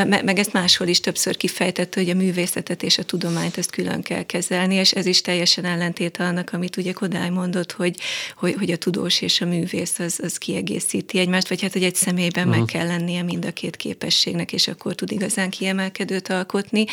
[0.07, 4.23] Meg ezt máshol is többször kifejtette, hogy a művészetet és a tudományt ezt külön kell
[4.23, 7.97] kezelni, és ez is teljesen ellentét annak, amit ugye Kodály mondott, hogy,
[8.37, 11.95] hogy, hogy a tudós és a művész az, az kiegészíti egymást, vagy hát, hogy egy
[11.95, 12.59] személyben uh-huh.
[12.59, 13.77] meg kell lennie mind a két
[14.31, 16.87] képességnek, és akkor tud igazán kiemelkedőt alkotni.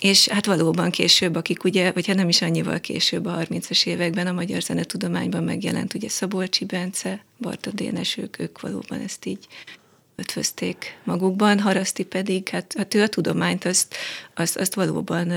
[0.00, 4.26] És hát valóban később, akik ugye, vagy hát nem is annyival később a 30-as években
[4.26, 9.46] a magyar zenetudományban megjelent ugye Szabolcsi Bence, Barta Dénes, ők, ők valóban ezt így
[10.16, 13.94] ötvözték magukban, Haraszti pedig, hát, hát ő a tudományt azt,
[14.34, 15.32] azt, azt valóban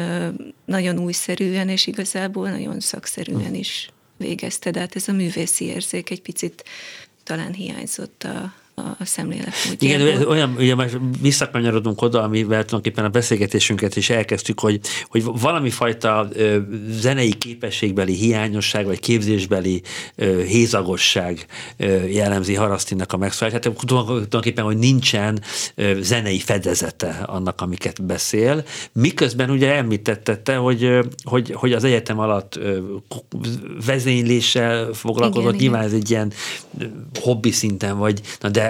[0.66, 6.22] nagyon újszerűen és igazából nagyon szakszerűen is végezte, de hát ez a művészi érzék egy
[6.22, 6.64] picit
[7.24, 10.08] talán hiányzott a, a szemléletmódjából.
[10.08, 10.90] Igen, olyan, ugye már
[11.22, 16.58] visszakanyarodunk oda, amivel tulajdonképpen a beszélgetésünket is elkezdtük, hogy, hogy valami fajta ö,
[16.90, 19.82] zenei képességbeli hiányosság, vagy képzésbeli
[20.16, 21.46] ö, hézagosság
[21.78, 23.74] ö, jellemzi Harasztinnak a megszólalását.
[23.86, 25.42] Tulajdonképpen, hogy nincsen
[25.76, 28.64] ö, zenei fedezete annak, amiket beszél.
[28.92, 32.80] Miközben ugye említette, hogy, hogy, hogy az egyetem alatt ö,
[33.86, 35.94] vezényléssel foglalkozott, igen, nyilván igen.
[35.94, 36.32] ez egy ilyen
[37.20, 38.67] hobbi szinten, vagy, na de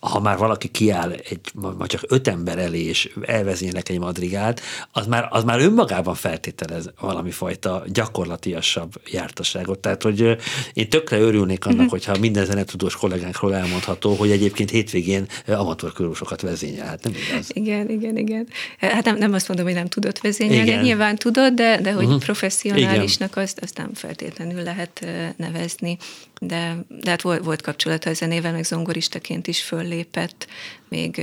[0.00, 4.60] ha már valaki kiáll egy, ma csak öt ember elé, és elvezénylek egy madrigát,
[4.92, 9.78] az már, az már önmagában feltételez valami fajta gyakorlatiasabb jártasságot.
[9.78, 10.36] Tehát, hogy
[10.72, 11.90] én tökre örülnék annak, uh-huh.
[11.90, 16.86] hogyha minden zenetudós kollégánkról elmondható, hogy egyébként hétvégén amatőr körúsokat vezényel.
[16.86, 17.50] Hát nem igaz?
[17.52, 18.48] Igen, igen, igen.
[18.78, 20.82] Hát nem, nem azt mondom, hogy nem tudott vezényelni, igen.
[20.82, 22.20] nyilván tudod, de, de hogy uh-huh.
[22.20, 25.96] professzionálisnak azt, azt nem feltétlenül lehet nevezni.
[26.40, 30.46] De, de hát volt, volt kapcsolata a zenével, meg zongoristaként is föllépett,
[30.90, 31.20] még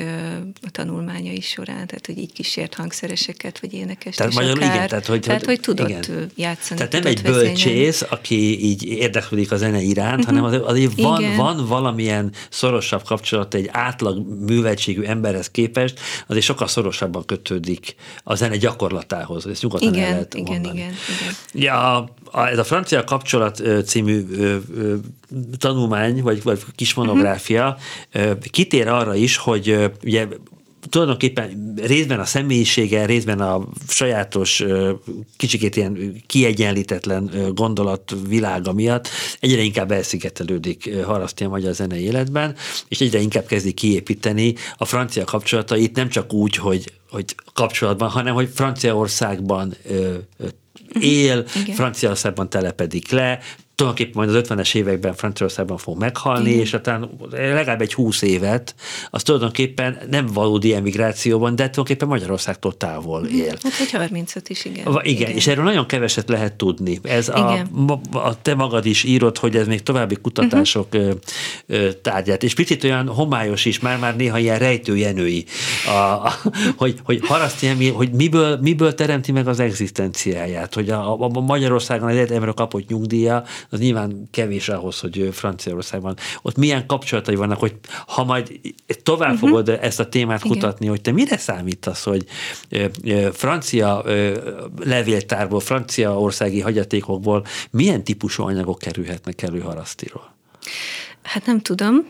[0.61, 5.05] a tanulmányai során, tehát hogy így kísért hangszereseket, vagy énekest tehát magyarul akár, igen, tehát
[5.05, 6.31] hogy, tehát, hogy tudott igen.
[6.35, 6.79] játszani.
[6.79, 10.25] Tehát nem egy bölcsész, aki így érdeklődik a zene iránt, uh-huh.
[10.25, 16.67] hanem azért, azért van, van valamilyen szorosabb kapcsolat egy átlag műveltségű emberhez képest, azért sokkal
[16.67, 19.47] szorosabban kötődik a zene gyakorlatához.
[19.47, 20.77] Ezt nyugodtan igen, el lehet igen, mondani.
[20.77, 21.33] Igen, igen.
[21.53, 24.95] Ja, a, ez a francia kapcsolat című ö, ö,
[25.57, 27.77] tanulmány, vagy, vagy kis monográfia
[28.13, 28.39] uh-huh.
[28.39, 30.27] kitér arra is, hogy ugye
[30.89, 34.63] tulajdonképpen részben a személyisége, részben a sajátos,
[35.37, 39.07] kicsikét ilyen kiegyenlítetlen gondolatvilága miatt
[39.39, 42.55] egyre inkább elszigetelődik Haraszti a magyar zenei életben,
[42.87, 48.33] és egyre inkább kezdi kiépíteni a francia kapcsolatait nem csak úgy, hogy, hogy kapcsolatban, hanem
[48.33, 49.75] hogy Franciaországban
[50.99, 51.75] él, Igen.
[51.75, 53.39] Franciaországban telepedik le,
[53.75, 56.61] tulajdonképpen majd az 50-es években Franciaországban fog meghalni, Igen.
[56.61, 58.75] és aztán legalább egy 20 évet,
[59.09, 63.55] az tulajdonképpen nem valódi emigrációban, de tulajdonképpen Magyarországtól távol él.
[63.63, 64.87] Hát egy 35 is, igen.
[64.87, 65.03] igen.
[65.03, 66.99] Igen, és erről nagyon keveset lehet tudni.
[67.03, 67.67] Ez a,
[68.11, 71.89] a, te magad is írod, hogy ez még további kutatások uh-huh.
[72.01, 75.45] tárgyát, és picit olyan homályos is, már-már néha ilyen rejtőjenői,
[75.85, 76.33] a, a,
[76.77, 82.09] hogy, hogy harasztja, hogy miből, miből teremti meg az egzisztenciáját, hogy a, a, a Magyarországon
[82.09, 86.17] az egyetemről kapott nyugdíja, az nyilván kevés ahhoz, hogy Franciaországban.
[86.41, 87.75] Ott milyen kapcsolatai vannak, hogy
[88.07, 88.59] ha majd
[89.03, 89.49] tovább uh-huh.
[89.49, 90.57] fogod ezt a témát Igen.
[90.57, 92.25] kutatni, hogy te mire számítasz, hogy
[93.31, 94.03] francia
[94.79, 100.33] levéltárból, francia országi hagyatékokból milyen típusú anyagok kerülhetnek elő harasztiról?
[101.25, 102.05] Hát nem tudom,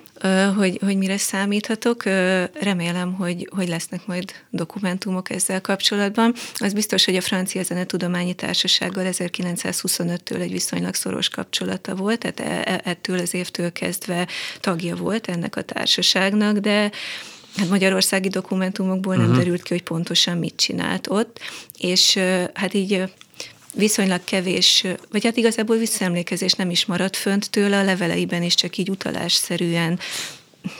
[0.55, 2.03] hogy, hogy mire számíthatok.
[2.61, 6.33] Remélem, hogy, hogy lesznek majd dokumentumok ezzel kapcsolatban.
[6.55, 12.71] Az biztos, hogy a Francia Zenetudományi Társasággal 1925-től egy viszonylag szoros kapcsolata volt, tehát e,
[12.71, 14.27] e, ettől az évtől kezdve
[14.59, 16.91] tagja volt ennek a társaságnak, de
[17.55, 19.27] Hát magyarországi dokumentumokból uh-huh.
[19.27, 19.43] nem mhm.
[19.43, 21.39] derült ki, hogy pontosan mit csinált ott,
[21.77, 22.19] és
[22.53, 23.03] hát így
[23.75, 28.77] viszonylag kevés, vagy hát igazából visszaemlékezés nem is maradt fönt tőle, a leveleiben is csak
[28.77, 29.99] így utalásszerűen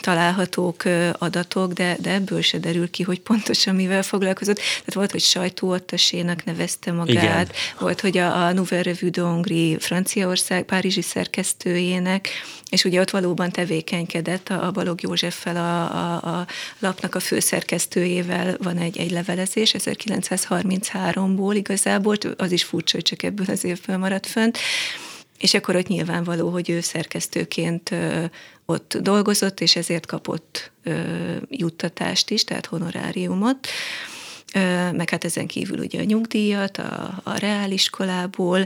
[0.02, 0.84] találhatók
[1.18, 4.56] adatok, de, de ebből se derül ki, hogy pontosan mivel foglalkozott.
[4.56, 7.48] Tehát volt, hogy sajtóottasének nevezte magát, Igen.
[7.80, 12.30] volt, hogy a, a Nouvelle Revue de Hongrie Franciaország párizsi szerkesztőjének,
[12.70, 16.48] és ugye ott valóban tevékenykedett a, a Balog Józseffel, a, a, a
[16.80, 23.46] lapnak a főszerkesztőjével van egy, egy levelezés 1933-ból igazából, az is furcsa, hogy csak ebből
[23.50, 24.58] az évből maradt fönt,
[25.38, 27.96] és akkor ott nyilvánvaló, hogy ő szerkesztőként
[28.66, 30.72] ott dolgozott, és ezért kapott
[31.50, 33.68] juttatást is, tehát honoráriumot
[34.92, 38.66] meg hát ezen kívül ugye a nyugdíjat a, a reáliskolából,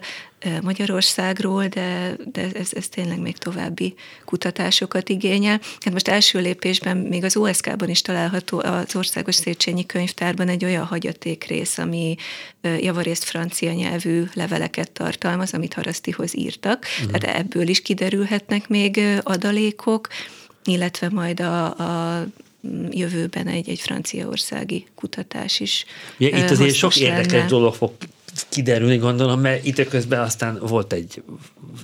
[0.62, 5.60] Magyarországról, de, de ez, ez tényleg még további kutatásokat igényel.
[5.80, 10.86] Hát most első lépésben még az OSK-ban is található az Országos Széchenyi Könyvtárban egy olyan
[10.86, 12.16] hagyaték rész, ami
[12.62, 16.86] javarészt francia nyelvű leveleket tartalmaz, amit Harasztihoz írtak.
[17.02, 17.18] Uh-huh.
[17.18, 20.08] Tehát ebből is kiderülhetnek még adalékok,
[20.64, 22.26] illetve majd a, a
[22.90, 25.86] jövőben egy, egy franciaországi kutatás is.
[26.18, 27.48] Ja, itt azért sok érdekes lenne.
[27.48, 27.92] dolog fog
[28.50, 31.24] kiderülni, gondolom, mert itt közben aztán volt egy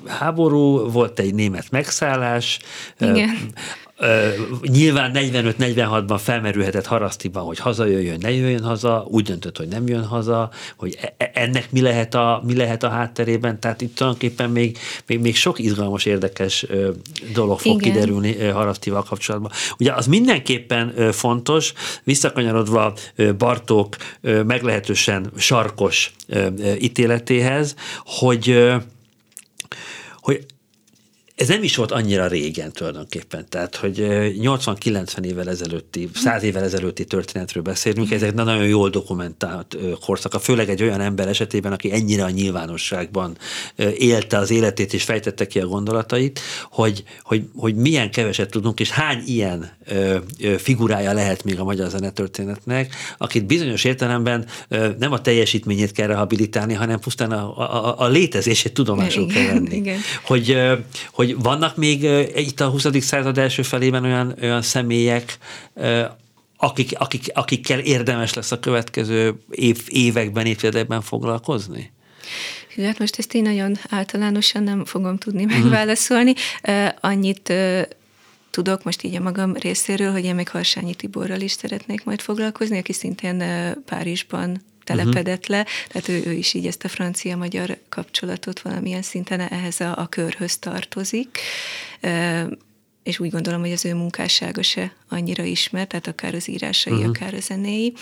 [0.06, 2.60] háború, volt egy német megszállás,
[3.00, 3.54] Igen.
[4.62, 10.50] Nyilván 45-46-ban felmerülhetett Harasztiban, hogy hazajöjjön, ne jöjjön haza, úgy döntött, hogy nem jön haza,
[10.78, 14.78] hogy e, e, ennek mi lehet a, mi lehet a hátterében, tehát itt tulajdonképpen még,
[15.06, 16.66] még, még sok izgalmas, érdekes
[17.34, 17.94] dolog fog Igen.
[17.94, 19.52] kiderülni Harasztival kapcsolatban.
[19.80, 21.74] Ugye az mindenképpen fontos,
[22.04, 22.94] visszakanyarodva
[23.38, 26.14] Bartók meglehetősen sarkos
[26.80, 27.76] ítéletéhez,
[28.06, 28.74] hogy
[30.20, 30.46] hogy
[31.36, 37.06] ez nem is volt annyira régen tulajdonképpen, tehát hogy 80-90 évvel ezelőtti, 100 évvel ezelőtti
[37.06, 42.30] történetről beszélünk, ezek nagyon jól dokumentált korszaka, főleg egy olyan ember esetében, aki ennyire a
[42.30, 43.38] nyilvánosságban
[43.98, 46.40] élte az életét és fejtette ki a gondolatait,
[46.72, 49.72] hogy, hogy, hogy milyen keveset tudunk, és hány ilyen
[50.58, 54.46] figurája lehet még a magyar zenetörténetnek, akit bizonyos értelemben
[55.00, 59.92] nem a teljesítményét kell rehabilitálni, hanem pusztán a, a, a létezését tudomásul kell venni.
[60.24, 60.58] Hogy,
[61.12, 62.04] hogy hogy vannak még
[62.36, 62.86] itt a 20.
[63.00, 65.38] század első felében olyan, olyan személyek,
[66.58, 71.94] akik, akik, akikkel érdemes lesz a következő év, években, évtizedekben foglalkozni?
[72.84, 75.54] Hát most ezt én nagyon általánosan nem fogom tudni mhm.
[75.54, 76.34] megválaszolni.
[77.00, 77.54] Annyit
[78.50, 82.78] tudok most így a magam részéről, hogy én még Harsányi Tiborral is szeretnék majd foglalkozni,
[82.78, 83.44] aki szintén
[83.86, 89.80] Párizsban telepedett le, tehát ő, ő is így ezt a francia-magyar kapcsolatot valamilyen szinten ehhez
[89.80, 91.40] a, a körhöz tartozik.
[93.04, 97.10] És úgy gondolom, hogy az ő munkássága se annyira ismert, tehát akár az írásai, uh-huh.
[97.10, 97.94] akár a zenéi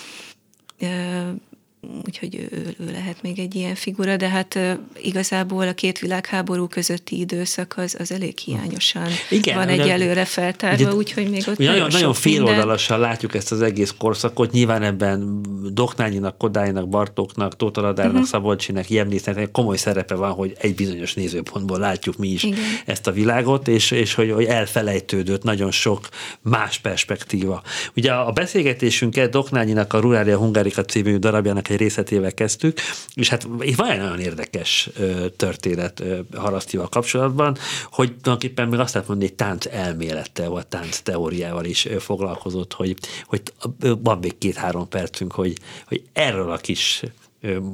[2.06, 4.60] úgyhogy ő, ő lehet még egy ilyen figura, de hát
[5.02, 10.94] igazából a két világháború közötti időszak az, az elég hiányosan Igen, van egy előre feltárva,
[10.94, 13.14] úgyhogy még ott nagyon, nagyon féloldalasan minden...
[13.14, 15.42] látjuk ezt az egész korszakot, nyilván ebben
[15.74, 18.30] Doknányinak, Kodálynak, Bartóknak, Tótaladárnak, uh-huh.
[18.30, 22.60] Szabolcsinek, Jemnésznek komoly szerepe van, hogy egy bizonyos nézőpontból látjuk mi is Igen.
[22.86, 26.08] ezt a világot, és, és hogy, hogy elfelejtődött nagyon sok
[26.42, 27.62] más perspektíva.
[27.96, 32.80] Ugye a beszélgetésünket Doknányinak a Rurália Hungárika című darabjának egy részletével kezdtük,
[33.14, 33.44] és hát
[33.76, 34.90] van egy nagyon érdekes
[35.38, 36.04] történet
[36.36, 37.58] Harasztival kapcsolatban,
[37.92, 42.98] hogy tulajdonképpen még azt lehet mondani, hogy tánc elmélettel, vagy tánc teóriával is foglalkozott, hogy,
[43.26, 43.42] hogy
[43.80, 45.58] van még két-három percünk, hogy,
[45.88, 47.04] hogy erről a kis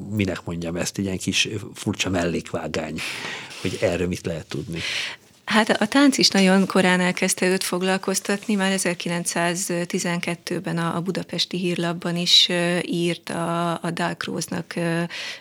[0.10, 3.00] minek mondjam ezt, ilyen kis furcsa mellékvágány,
[3.62, 4.80] hogy erről mit lehet tudni.
[5.50, 12.50] Hát a tánc is nagyon korán elkezdte őt foglalkoztatni, már 1912-ben a Budapesti Hírlapban is
[12.82, 14.74] írt a, a Dalkróznak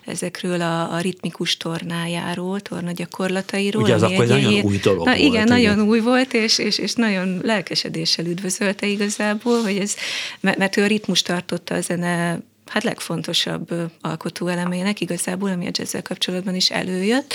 [0.07, 3.83] ezekről a, a ritmikus tornájáról, tornagyakorlatairól.
[3.83, 5.19] Ugye az akkor egy nagyon új dolog na, volt.
[5.19, 9.95] Igen, igen, nagyon új volt, és, és, és nagyon lelkesedéssel üdvözölte igazából, hogy ez,
[10.41, 16.55] mert ő a ritmus tartotta a zene hát legfontosabb alkotóelemének igazából, ami a jazzzel kapcsolatban
[16.55, 17.35] is előjött,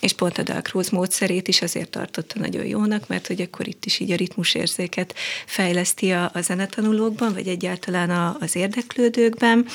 [0.00, 3.98] és pont a Dalcroze módszerét is azért tartotta nagyon jónak, mert hogy akkor itt is
[3.98, 5.14] így a ritmusérzéket
[5.46, 9.66] fejleszti a, a zenetanulókban, vagy egyáltalán a, az érdeklődőkben,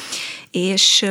[0.51, 1.05] és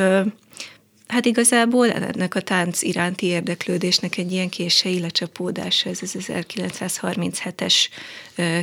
[1.07, 7.75] Hát igazából ennek a tánc iránti érdeklődésnek egy ilyen kései lecsapódása, ez az 1937-es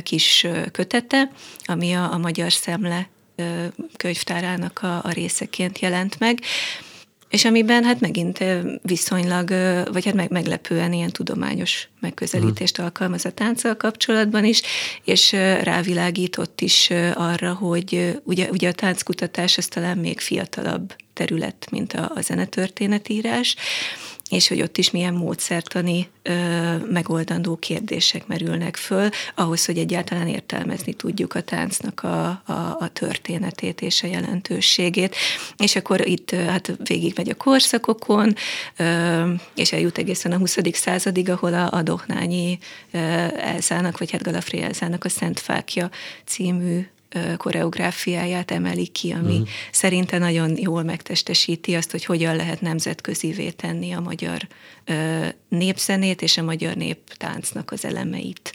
[0.02, 1.30] kis kötete,
[1.64, 3.08] ami a, a Magyar Szemle
[3.96, 6.38] könyvtárának a, a részeként jelent meg,
[7.34, 8.44] és amiben hát megint
[8.82, 9.48] viszonylag,
[9.92, 12.86] vagy hát meg, meglepően ilyen tudományos megközelítést mhm.
[12.86, 14.62] alkalmaz a tánccal kapcsolatban is,
[15.04, 15.32] és
[15.62, 22.12] rávilágított is arra, hogy ugye, ugye a tánckutatás az talán még fiatalabb terület, mint a,
[22.14, 23.56] a zenetörténetírás,
[24.30, 26.32] és hogy ott is milyen módszertani ö,
[26.90, 33.80] megoldandó kérdések merülnek föl, ahhoz, hogy egyáltalán értelmezni tudjuk a táncnak a, a, a történetét
[33.80, 35.16] és a jelentőségét.
[35.56, 38.34] És akkor itt hát végigmegy a korszakokon,
[38.76, 40.56] ö, és eljut egészen a 20.
[40.72, 42.58] századig, ahol a, a Dohnányi
[43.36, 45.90] Elzának, vagy hát Galafré Elzának a Szent Fákja
[46.24, 46.86] című
[47.36, 49.48] koreográfiáját emeli ki, ami uh-huh.
[49.72, 54.46] szerinte nagyon jól megtestesíti azt, hogy hogyan lehet nemzetközivé tenni a magyar
[55.48, 58.52] népzenét és a magyar néptáncnak az elemeit.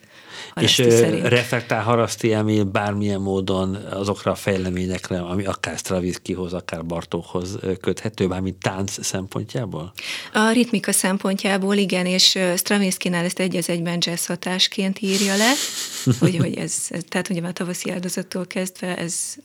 [0.60, 1.28] Haraszti és szerint.
[1.28, 8.58] reflektál Haraszti Emil bármilyen módon azokra a fejleményekre, ami akár Stravinskyhoz, akár Bartókhoz köthető, bármint
[8.58, 9.92] tánc szempontjából?
[10.34, 15.52] A ritmika szempontjából igen, és Stravinskynál ezt egy az egyben jazz hatásként írja le,
[16.20, 19.36] hogy, hogy ez, tehát ugye már tavaszi áldozattól kezdve ez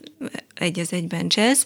[0.55, 1.63] egy az egyben jazz,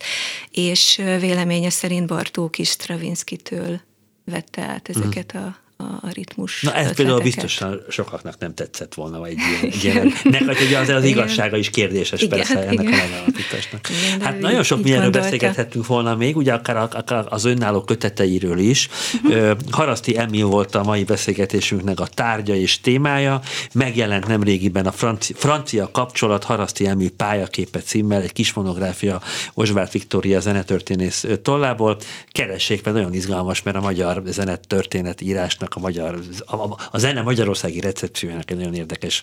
[0.50, 3.80] és véleménye szerint Bartók is Stravinsky-től
[4.24, 6.62] vette át ezeket a a ritmus.
[6.62, 10.88] Na ez például biztosan sokaknak nem tetszett volna, vagy egy ilyen, ilyen neked ugye az,
[10.88, 12.68] az igazsága is kérdéses igen, persze igen.
[12.68, 13.88] ennek a megállapításnak.
[13.88, 18.88] Igen, hát nagyon sok mindenről beszélgethettünk volna még, ugye akár, akár az önálló köteteiről is.
[19.22, 19.56] Uh-huh.
[19.70, 23.40] Haraszti Emil volt a mai beszélgetésünknek a tárgya és témája,
[23.72, 29.20] megjelent nemrégiben a francia, francia kapcsolat Haraszti Emil pályaképe címmel, egy kis monográfia
[29.54, 31.96] Osvárt Viktória zenetörténész tollából.
[32.32, 36.56] Keressék, mert nagyon izgalmas, mert a magyar zenetörténet írásnak a magyar, a,
[36.90, 39.22] a zene magyarországi recepciójának egy nagyon érdekes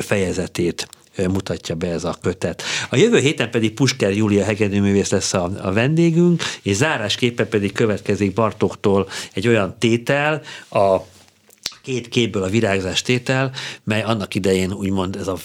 [0.00, 2.62] fejezetét mutatja be ez a kötet.
[2.90, 8.32] A jövő héten pedig Pusker Júlia hegedűművész lesz a, a vendégünk, és zárásképpen pedig következik
[8.32, 10.96] Bartoktól egy olyan tétel, a
[11.82, 13.52] két képből a virágzás tétel,
[13.84, 15.36] mely annak idején úgymond ez a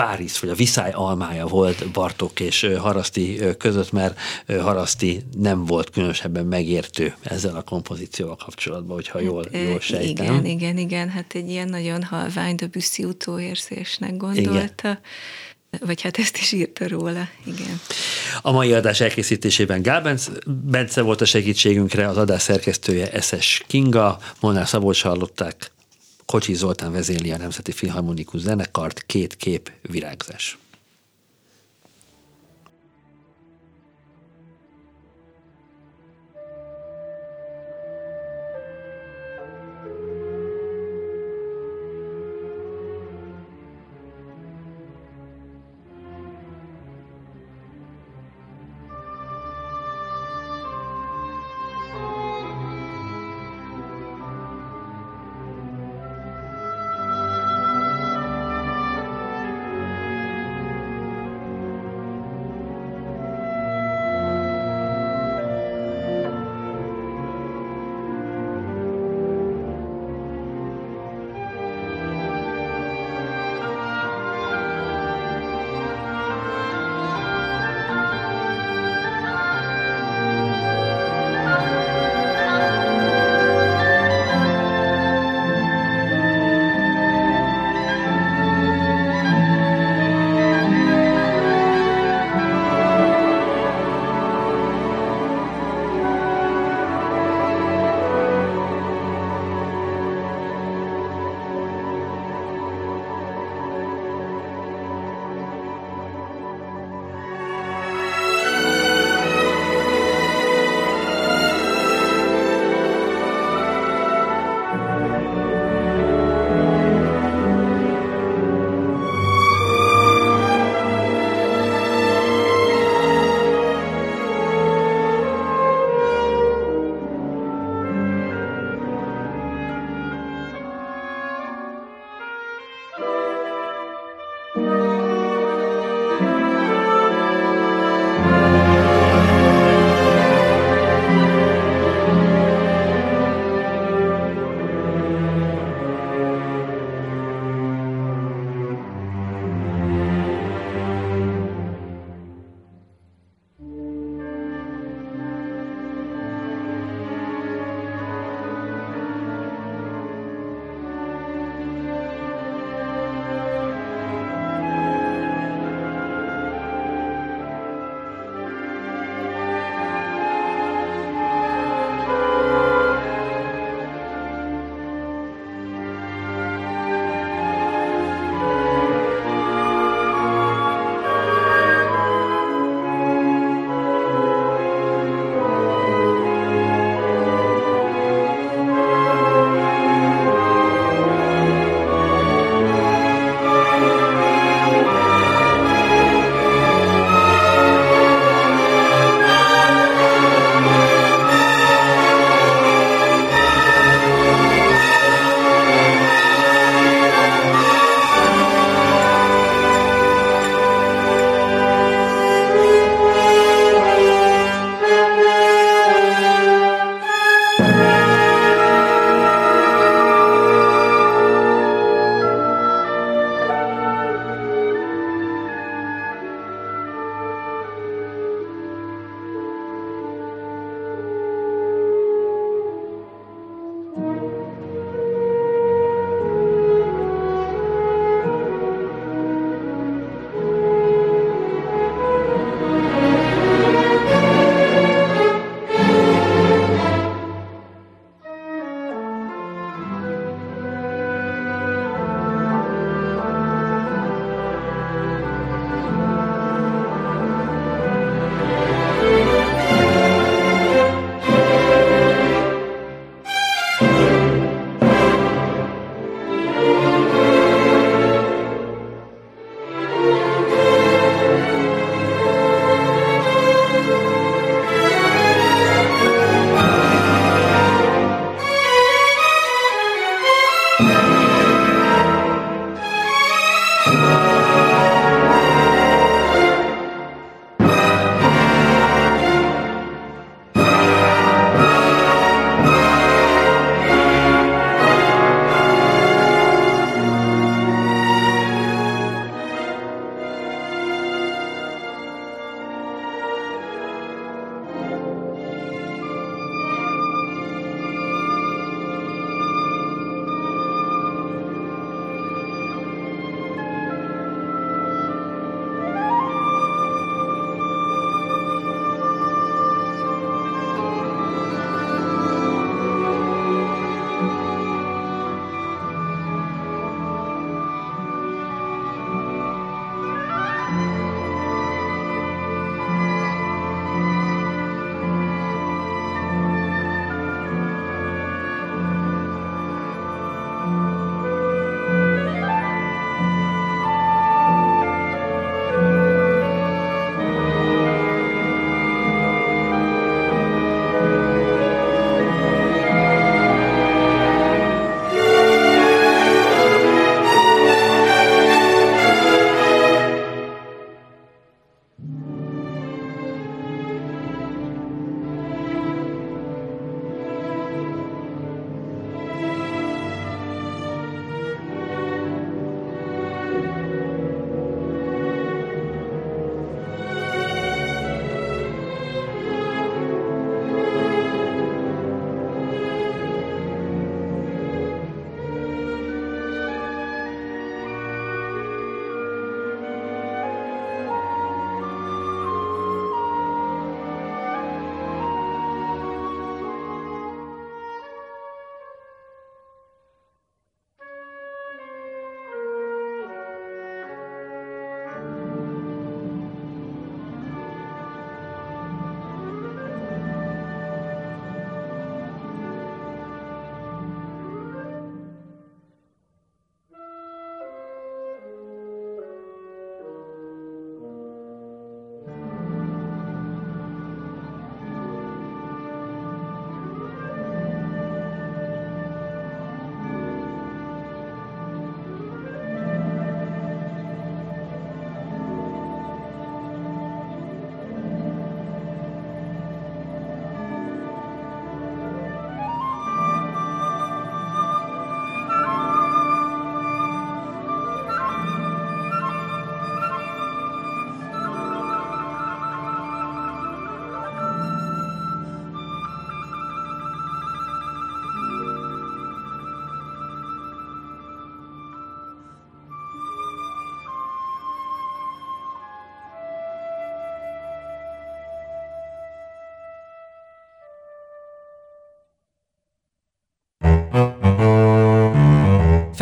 [0.00, 4.18] Párizs, vagy a Viszály almája volt Bartok és Haraszti között, mert
[4.60, 10.24] Haraszti nem volt különösebben megértő ezzel a kompozícióval kapcsolatban, hogyha hát, jól, jól sejtem.
[10.24, 14.50] Igen, igen, igen, hát egy ilyen nagyon halvány Debussy utóérzésnek gondolta.
[14.50, 14.98] Igen
[15.80, 17.80] vagy hát ezt is írta róla, igen.
[18.42, 24.68] A mai adás elkészítésében Gál Bence volt a segítségünkre, az adás szerkesztője Eszes Kinga, Molnár
[24.68, 25.70] Szabolcs hallották,
[26.30, 30.58] Kocsi Zoltán vezéli a Nemzeti Filharmonikus Zenekart, két kép virágzás.